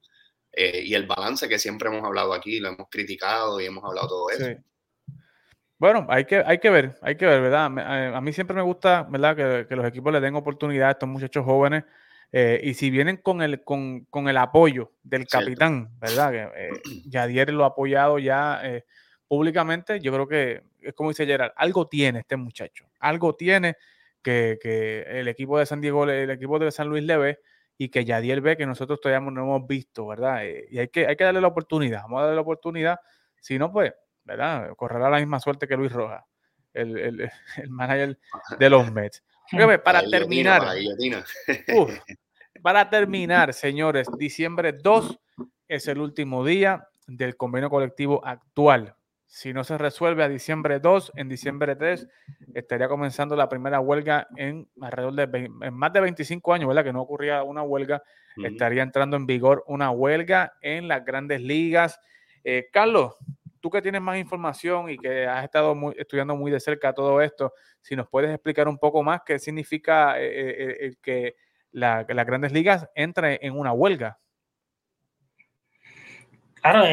[0.52, 4.08] Eh, y el balance que siempre hemos hablado aquí, lo hemos criticado y hemos hablado
[4.08, 4.62] todo eso.
[5.78, 7.66] Bueno, hay que, hay que ver, hay que ver, ¿verdad?
[8.14, 9.36] A, mí siempre me gusta, ¿verdad?
[9.36, 11.84] Que, que, los equipos le den oportunidad a estos muchachos jóvenes.
[12.36, 16.32] Eh, y si vienen con el, con, con el apoyo del capitán, ¿verdad?
[16.32, 16.70] Que eh,
[17.06, 18.84] Yadier lo ha apoyado ya eh,
[19.28, 23.76] públicamente, yo creo que es como dice Gerard, algo tiene este muchacho, algo tiene
[24.22, 27.38] que, que, el equipo de San Diego, el equipo de San Luis le ve
[27.76, 30.42] y que Yadier ve que nosotros todavía no hemos visto, ¿verdad?
[30.70, 33.00] y hay que, hay que darle la oportunidad, vamos a darle la oportunidad,
[33.40, 33.92] si no, pues
[34.24, 34.70] ¿verdad?
[34.76, 36.24] Correrá la misma suerte que Luis Rojas,
[36.72, 37.30] el, el, el
[37.70, 38.18] manager
[38.58, 39.22] de los Mets.
[39.84, 40.62] para terminar,
[42.62, 45.20] para terminar, señores, diciembre 2
[45.68, 48.96] es el último día del convenio colectivo actual.
[49.34, 52.06] Si no se resuelve a diciembre 2, en diciembre 3
[52.54, 56.84] estaría comenzando la primera huelga en alrededor de en más de 25 años, ¿verdad?
[56.84, 58.00] Que no ocurría una huelga,
[58.36, 61.98] estaría entrando en vigor una huelga en las grandes ligas.
[62.44, 63.16] Eh, Carlos,
[63.58, 67.54] tú que tienes más información y que has estado estudiando muy de cerca todo esto,
[67.80, 71.34] si nos puedes explicar un poco más qué significa eh, eh, eh, que
[71.72, 74.16] las grandes ligas entren en una huelga.
[76.62, 76.84] Claro,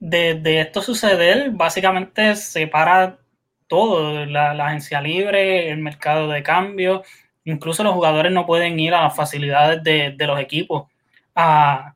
[0.00, 3.18] de, esto suceder, básicamente separa
[3.66, 7.02] todo, la, agencia libre, el mercado de cambio,
[7.44, 10.88] incluso los jugadores no pueden ir a las facilidades de, los equipos
[11.34, 11.94] a,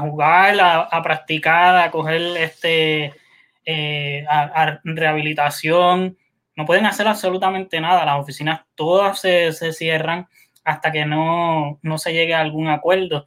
[0.00, 3.12] jugar, a, practicar, a coger este,
[3.64, 4.24] eh,
[4.84, 6.16] rehabilitación.
[6.56, 8.04] No pueden hacer absolutamente nada.
[8.04, 10.28] Las oficinas todas se, cierran
[10.64, 13.26] hasta que no, se llegue a algún acuerdo.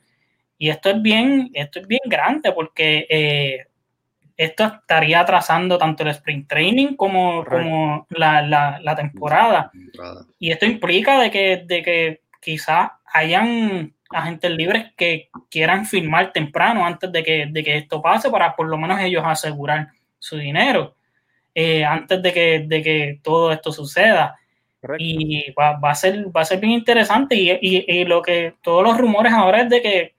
[0.58, 3.68] Y esto es bien, esto es bien grande porque eh,
[4.38, 9.72] esto estaría atrasando tanto el sprint training como, como la, temporada.
[10.39, 16.86] Y esto implica de que, de que quizás hayan agentes libres que quieran firmar temprano
[16.86, 19.89] antes de que, de que esto pase para por lo menos ellos asegurar
[20.20, 20.95] su dinero
[21.56, 24.38] eh, antes de que, de que todo esto suceda.
[24.97, 28.97] Y va, a ser, va a ser bien interesante y, y, lo que todos los
[28.97, 30.12] rumores ahora es de que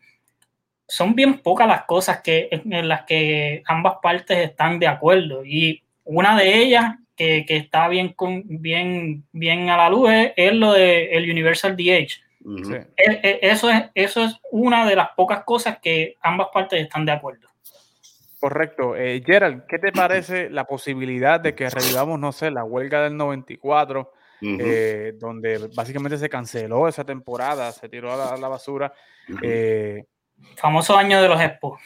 [0.87, 5.83] son bien pocas las cosas que, en las que ambas partes están de acuerdo y
[6.05, 10.73] una de ellas que, que está bien, con, bien, bien a la luz es, lo
[10.73, 15.79] del el Universal DH e, e, eso, es, eso es una de las pocas cosas
[15.81, 17.49] que ambas partes están de acuerdo.
[18.39, 18.95] Correcto.
[18.95, 23.17] Eh, Gerald, ¿qué te parece la posibilidad de que revivamos, no sé, la huelga del
[23.17, 24.13] 94,
[24.43, 28.93] eh, donde básicamente se canceló esa temporada, se tiró a la, basura?
[29.43, 30.05] Eh,
[30.57, 31.81] famoso año de los Expos.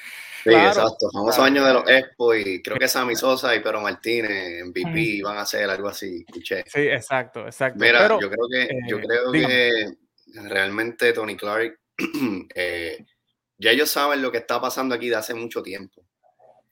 [0.44, 1.10] Sí, exacto.
[1.12, 5.22] Famoso año de los Expos y creo que Sammy Sosa y Pedro Martínez en VP
[5.22, 6.64] van a hacer algo así, escuché.
[6.66, 7.78] Sí, exacto, exacto.
[7.80, 9.92] Mira, yo creo que, yo creo que
[10.48, 11.78] realmente Tony Clark,
[12.54, 13.04] eh,
[13.58, 16.04] ya ellos saben lo que está pasando aquí de hace mucho tiempo.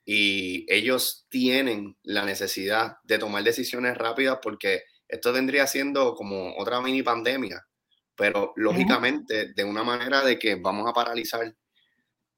[0.05, 6.81] Y ellos tienen la necesidad de tomar decisiones rápidas porque esto vendría siendo como otra
[6.81, 7.67] mini pandemia,
[8.15, 11.53] pero lógicamente de una manera de que vamos a paralizar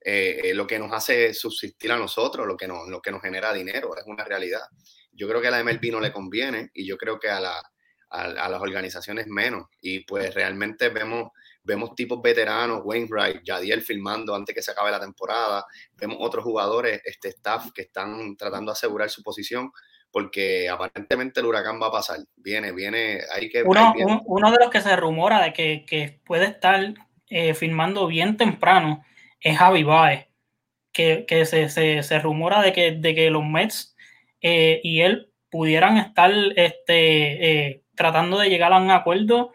[0.01, 3.53] eh, lo que nos hace subsistir a nosotros, lo que, nos, lo que nos genera
[3.53, 4.62] dinero, es una realidad.
[5.12, 7.61] Yo creo que a la MLB no le conviene y yo creo que a la,
[8.11, 9.66] a, las organizaciones menos.
[9.80, 11.30] Y pues realmente vemos,
[11.62, 15.64] vemos tipos veteranos, Wainwright, Jadiel filmando antes que se acabe la temporada,
[15.96, 19.70] vemos otros jugadores, este staff que están tratando de asegurar su posición
[20.11, 22.20] porque aparentemente el huracán va a pasar.
[22.36, 23.62] Viene, viene, hay que...
[23.62, 23.92] Uno,
[24.24, 26.94] uno de los que se rumora de que, que puede estar
[27.28, 29.05] eh, filmando bien temprano
[29.41, 30.26] es Javi Baez,
[30.93, 33.97] que, que se, se, se, rumora de que, de que los Mets
[34.41, 39.53] eh, y él pudieran estar este, eh, tratando de llegar a un acuerdo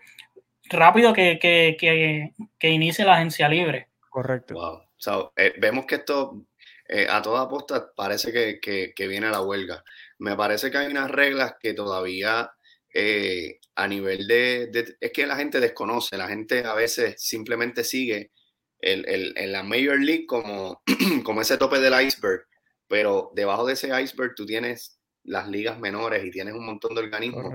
[0.65, 3.89] rápido que, que, inicie la agencia libre.
[4.09, 4.53] Correcto.
[4.55, 5.31] Wow.
[5.35, 6.45] Eh, vemos que esto
[6.87, 9.83] eh, a toda aposta parece que, viene a la huelga.
[10.19, 12.51] Me parece que hay unas reglas que todavía
[12.93, 18.31] eh, a nivel de, Es que la gente desconoce, la gente a veces simplemente sigue
[18.83, 20.81] el, en la Major League como,
[21.23, 22.45] como ese tope del iceberg,
[22.87, 27.01] pero debajo de ese iceberg tú tienes las ligas menores y tienes un montón de
[27.01, 27.45] organismos,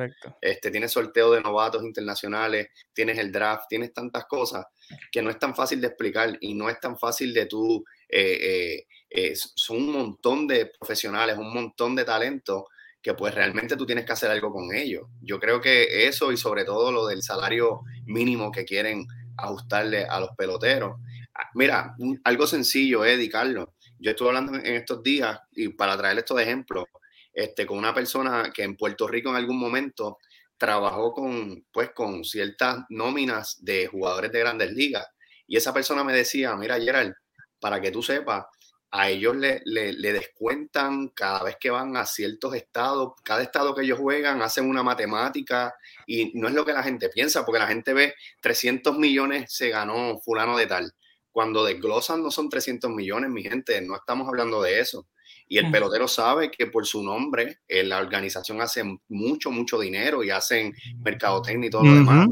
[0.41, 4.65] este, tienes sorteo de novatos internacionales, tienes el draft, tienes tantas cosas
[5.13, 8.87] que no es tan fácil de explicar y no es tan fácil de tú, eh,
[9.11, 12.65] eh, son un montón de profesionales, un montón de talentos
[13.03, 15.07] que pues realmente tú tienes que hacer algo con ellos.
[15.21, 19.07] Yo creo que eso y sobre todo lo del salario mínimo que quieren
[19.39, 21.01] ajustarle a los peloteros.
[21.35, 23.69] Ah, mira, algo sencillo, Eddie, Carlos.
[23.99, 26.87] Yo estuve hablando en estos días y para traer esto de ejemplo,
[27.33, 30.19] este, con una persona que en Puerto Rico en algún momento
[30.57, 35.07] trabajó con, pues, con ciertas nóminas de jugadores de grandes ligas.
[35.47, 37.15] Y esa persona me decía, mira, Gerald,
[37.61, 38.45] para que tú sepas,
[38.91, 43.83] a ellos le, le, descuentan cada vez que van a ciertos estados, cada estado que
[43.83, 45.75] ellos juegan, hacen una matemática
[46.07, 49.69] y no es lo que la gente piensa, porque la gente ve 300 millones se
[49.69, 50.93] ganó fulano de tal.
[51.31, 55.07] Cuando desglosan no son 300 millones, mi gente, no estamos hablando de eso.
[55.49, 60.23] Y el pelotero sabe que por su nombre eh, la organización hace mucho, mucho dinero
[60.23, 62.29] y hacen mercadotecnia y todo lo demás.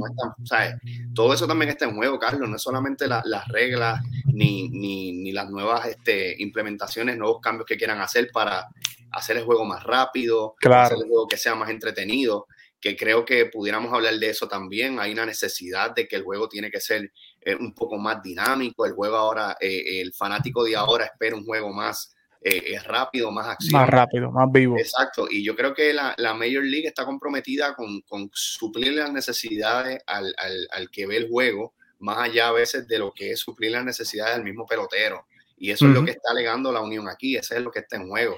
[1.15, 2.49] Todo eso también está en juego, Carlos.
[2.49, 7.77] No es solamente las reglas ni, ni, ni, las nuevas este, implementaciones, nuevos cambios que
[7.77, 8.69] quieran hacer para
[9.13, 12.47] hacer el juego más rápido, hacer el juego que sea más entretenido
[12.81, 15.01] que creo que pudiéramos hablar de eso también.
[15.01, 18.87] Hay una necesidad de que el juego tiene que ser eh, un poco más dinámico.
[18.87, 23.31] El juego ahora, eh, el fanático de ahora espera un juego más eh, es rápido,
[23.31, 23.81] más acción.
[23.81, 24.79] Más rápido, más vivo.
[24.79, 29.13] Exacto, y yo creo que la, la Major League está comprometida con, con suplir las
[29.13, 33.33] necesidades al, al, al, que ve el juego, más allá a veces de lo que
[33.33, 35.27] es suplir las necesidades del mismo pelotero.
[35.59, 37.97] Y eso es lo que está alegando la Unión aquí, eso es lo que está
[37.97, 38.37] en juego.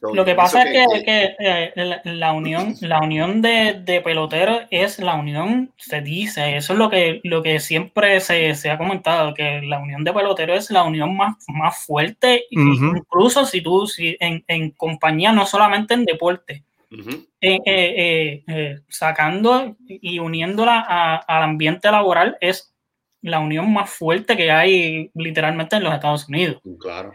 [0.00, 5.14] Lo que pasa es que, eh, la, unión, la unión de, de, peloteros es la
[5.14, 9.60] unión, se dice, eso es lo que, lo que siempre se, se ha comentado, que
[9.62, 14.44] la unión de peloteros es la unión más, más fuerte, incluso si tú, si en,
[14.46, 16.64] en, compañía, no solamente en deporte,
[17.40, 20.80] eh, eh, sacando y uniéndola
[21.26, 22.72] al ambiente laboral es
[23.20, 26.62] la unión más fuerte que hay literalmente en los Estados Unidos.
[26.78, 27.12] Claro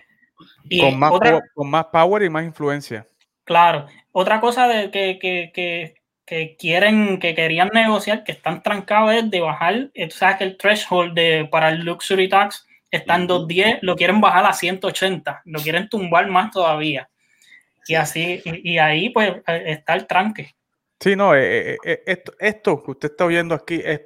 [0.79, 1.11] con, más
[1.53, 3.07] con más power y más influencia.
[3.43, 3.87] Claro.
[4.11, 9.29] Otra cosa de que, que, que, que, quieren, que querían negociar, que están trancados es
[9.29, 13.79] de bajar, tú sabes que el threshold de, para el luxury tax está en 210,
[13.81, 17.09] lo quieren bajar a 180, lo quieren tumbar más todavía.
[17.87, 20.55] Y así, y, ahí pues está el tranque.
[20.99, 24.01] Sí, no, eh, eh, eh, esto, esto que usted está oyendo aquí es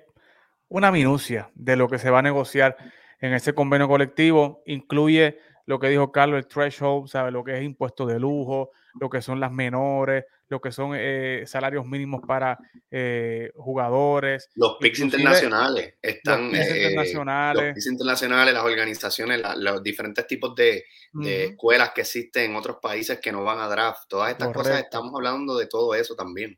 [0.70, 2.76] una minucia de lo que se va a negociar
[3.20, 4.64] en ese convenio colectivo.
[4.66, 7.30] Incluye lo que dijo Carlos, el threshold, ¿sabe?
[7.30, 11.44] Lo que es impuesto de lujo, lo que son las menores, lo que son eh,
[11.46, 12.58] salarios mínimos para
[12.90, 14.50] eh, jugadores.
[14.56, 16.44] Los PICs internacionales están.
[16.44, 17.76] Los PICs eh, internacionales.
[17.76, 20.86] Los internacionales, las organizaciones, los diferentes tipos de,
[21.22, 24.04] escuelas que existen en otros países que no van a draft.
[24.08, 26.58] Todas estas cosas, estamos hablando de todo eso también.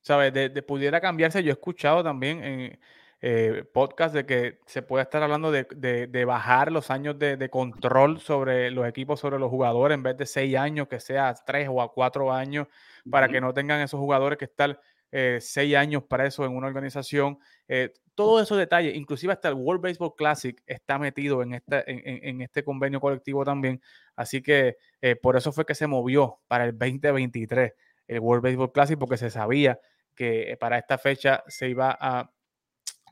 [0.00, 0.32] ¿Sabes?
[0.32, 2.78] De, de, pudiera cambiarse, yo he escuchado también en
[3.26, 8.70] eh, podcast de que se puede estar hablando de, bajar los años de, control sobre
[8.70, 11.90] los equipos, sobre los jugadores, en vez de seis años, que sea tres o a
[11.90, 12.66] cuatro años,
[13.10, 14.78] para que no tengan esos jugadores que están
[15.10, 17.38] eh, seis años para eso en una organización.
[17.66, 22.42] Eh, todos esos detalles, inclusive hasta el World Baseball Classic está metido en, esta, en,
[22.42, 23.80] este convenio colectivo también.
[24.16, 24.76] Así que
[25.22, 27.72] por eso fue que se movió para el 2023
[28.06, 29.80] el World Baseball Classic, porque se sabía
[30.14, 32.33] que para esta fecha se iba a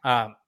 [0.03, 0.39] a,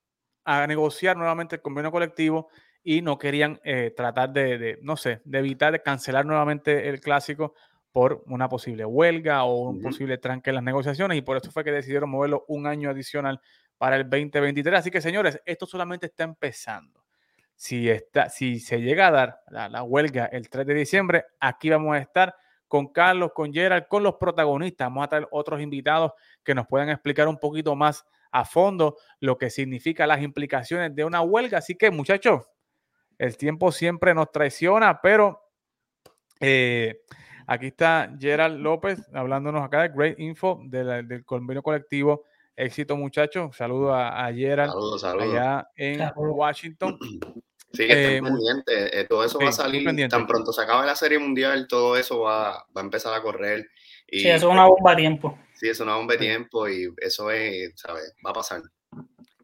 [0.68, 2.48] negociar nuevamente el convenio colectivo
[2.82, 7.54] y no querían eh, tratar de, no sé, de evitar de cancelar nuevamente el clásico
[7.92, 11.64] por una posible huelga o un posible tranque en las negociaciones y por eso fue
[11.64, 13.40] que decidieron moverlo un año adicional
[13.78, 14.80] para el 2023.
[14.80, 17.04] Así que señores, esto solamente está empezando.
[17.54, 21.70] Si, está, si se llega a dar la, la huelga el 3 de diciembre, aquí
[21.70, 22.34] vamos a estar
[22.66, 24.88] con Carlos, con Gerald, con los protagonistas.
[24.88, 29.38] Vamos a traer otros invitados que nos puedan explicar un poquito más a fondo lo
[29.38, 31.58] que significa las implicaciones de una huelga.
[31.58, 32.42] Así que muchachos,
[33.16, 35.40] el tiempo siempre nos traiciona, pero
[36.40, 37.02] eh,
[37.46, 42.24] aquí está Gerald López hablándonos acá de Great Info del convenio colectivo.
[42.56, 44.72] Éxito muchachos, saludo a, Gerald
[45.20, 46.98] allá en Washington.
[47.72, 49.00] Sí, eh, pendiente.
[49.00, 52.20] Eh, todo eso va a salir tan pronto se acabe la serie mundial, todo eso
[52.20, 53.68] va, va a empezar a correr.
[54.06, 55.36] Y, sí, eso es una bomba de tiempo.
[55.54, 58.14] Sí, es una bomba de tiempo y eso es, ¿sabes?
[58.24, 58.62] Va a pasar.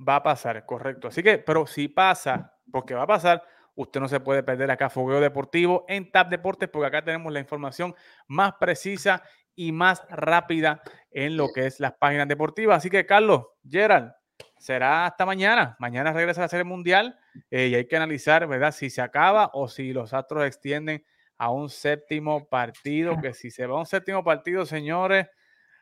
[0.06, 1.08] Va a pasar, correcto.
[1.08, 3.42] Así que, pero si pasa, porque va a pasar,
[3.74, 7.40] usted no se puede perder acá Fogueo Deportivo en TAP Deportes, porque acá tenemos la
[7.40, 7.94] información
[8.26, 9.22] más precisa
[9.54, 12.78] y más rápida en lo que es las páginas deportivas.
[12.78, 14.12] Así que, Carlos, Gerald,
[14.58, 15.76] será hasta mañana.
[15.78, 17.18] Mañana regresa a la Serie Mundial
[17.50, 18.72] eh, y hay que analizar, ¿verdad?
[18.72, 21.04] Si se acaba o si los Astros extienden
[21.36, 25.26] a un séptimo partido, que si se va a un séptimo partido, señores,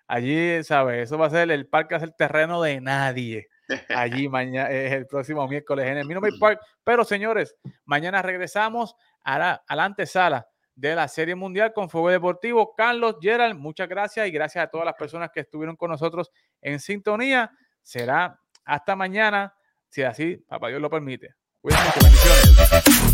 [0.08, 1.04] allí, ¿sabes?
[1.04, 3.48] Eso va a ser el parque, va a ser el terreno de nadie.
[3.90, 6.60] Allí mañana, el próximo miércoles en el Minute Park.
[6.82, 7.54] Pero señores,
[7.84, 12.74] mañana regresamos a la, a la antesala de la Serie Mundial con Fuego Deportivo.
[12.74, 16.30] Carlos, Gerald, muchas gracias y gracias a todas las personas que estuvieron con nosotros
[16.62, 17.50] en sintonía.
[17.82, 19.54] Será hasta mañana,
[19.88, 21.34] si así Papá Dios lo permite.
[21.60, 23.07] Cuídense, bendiciones.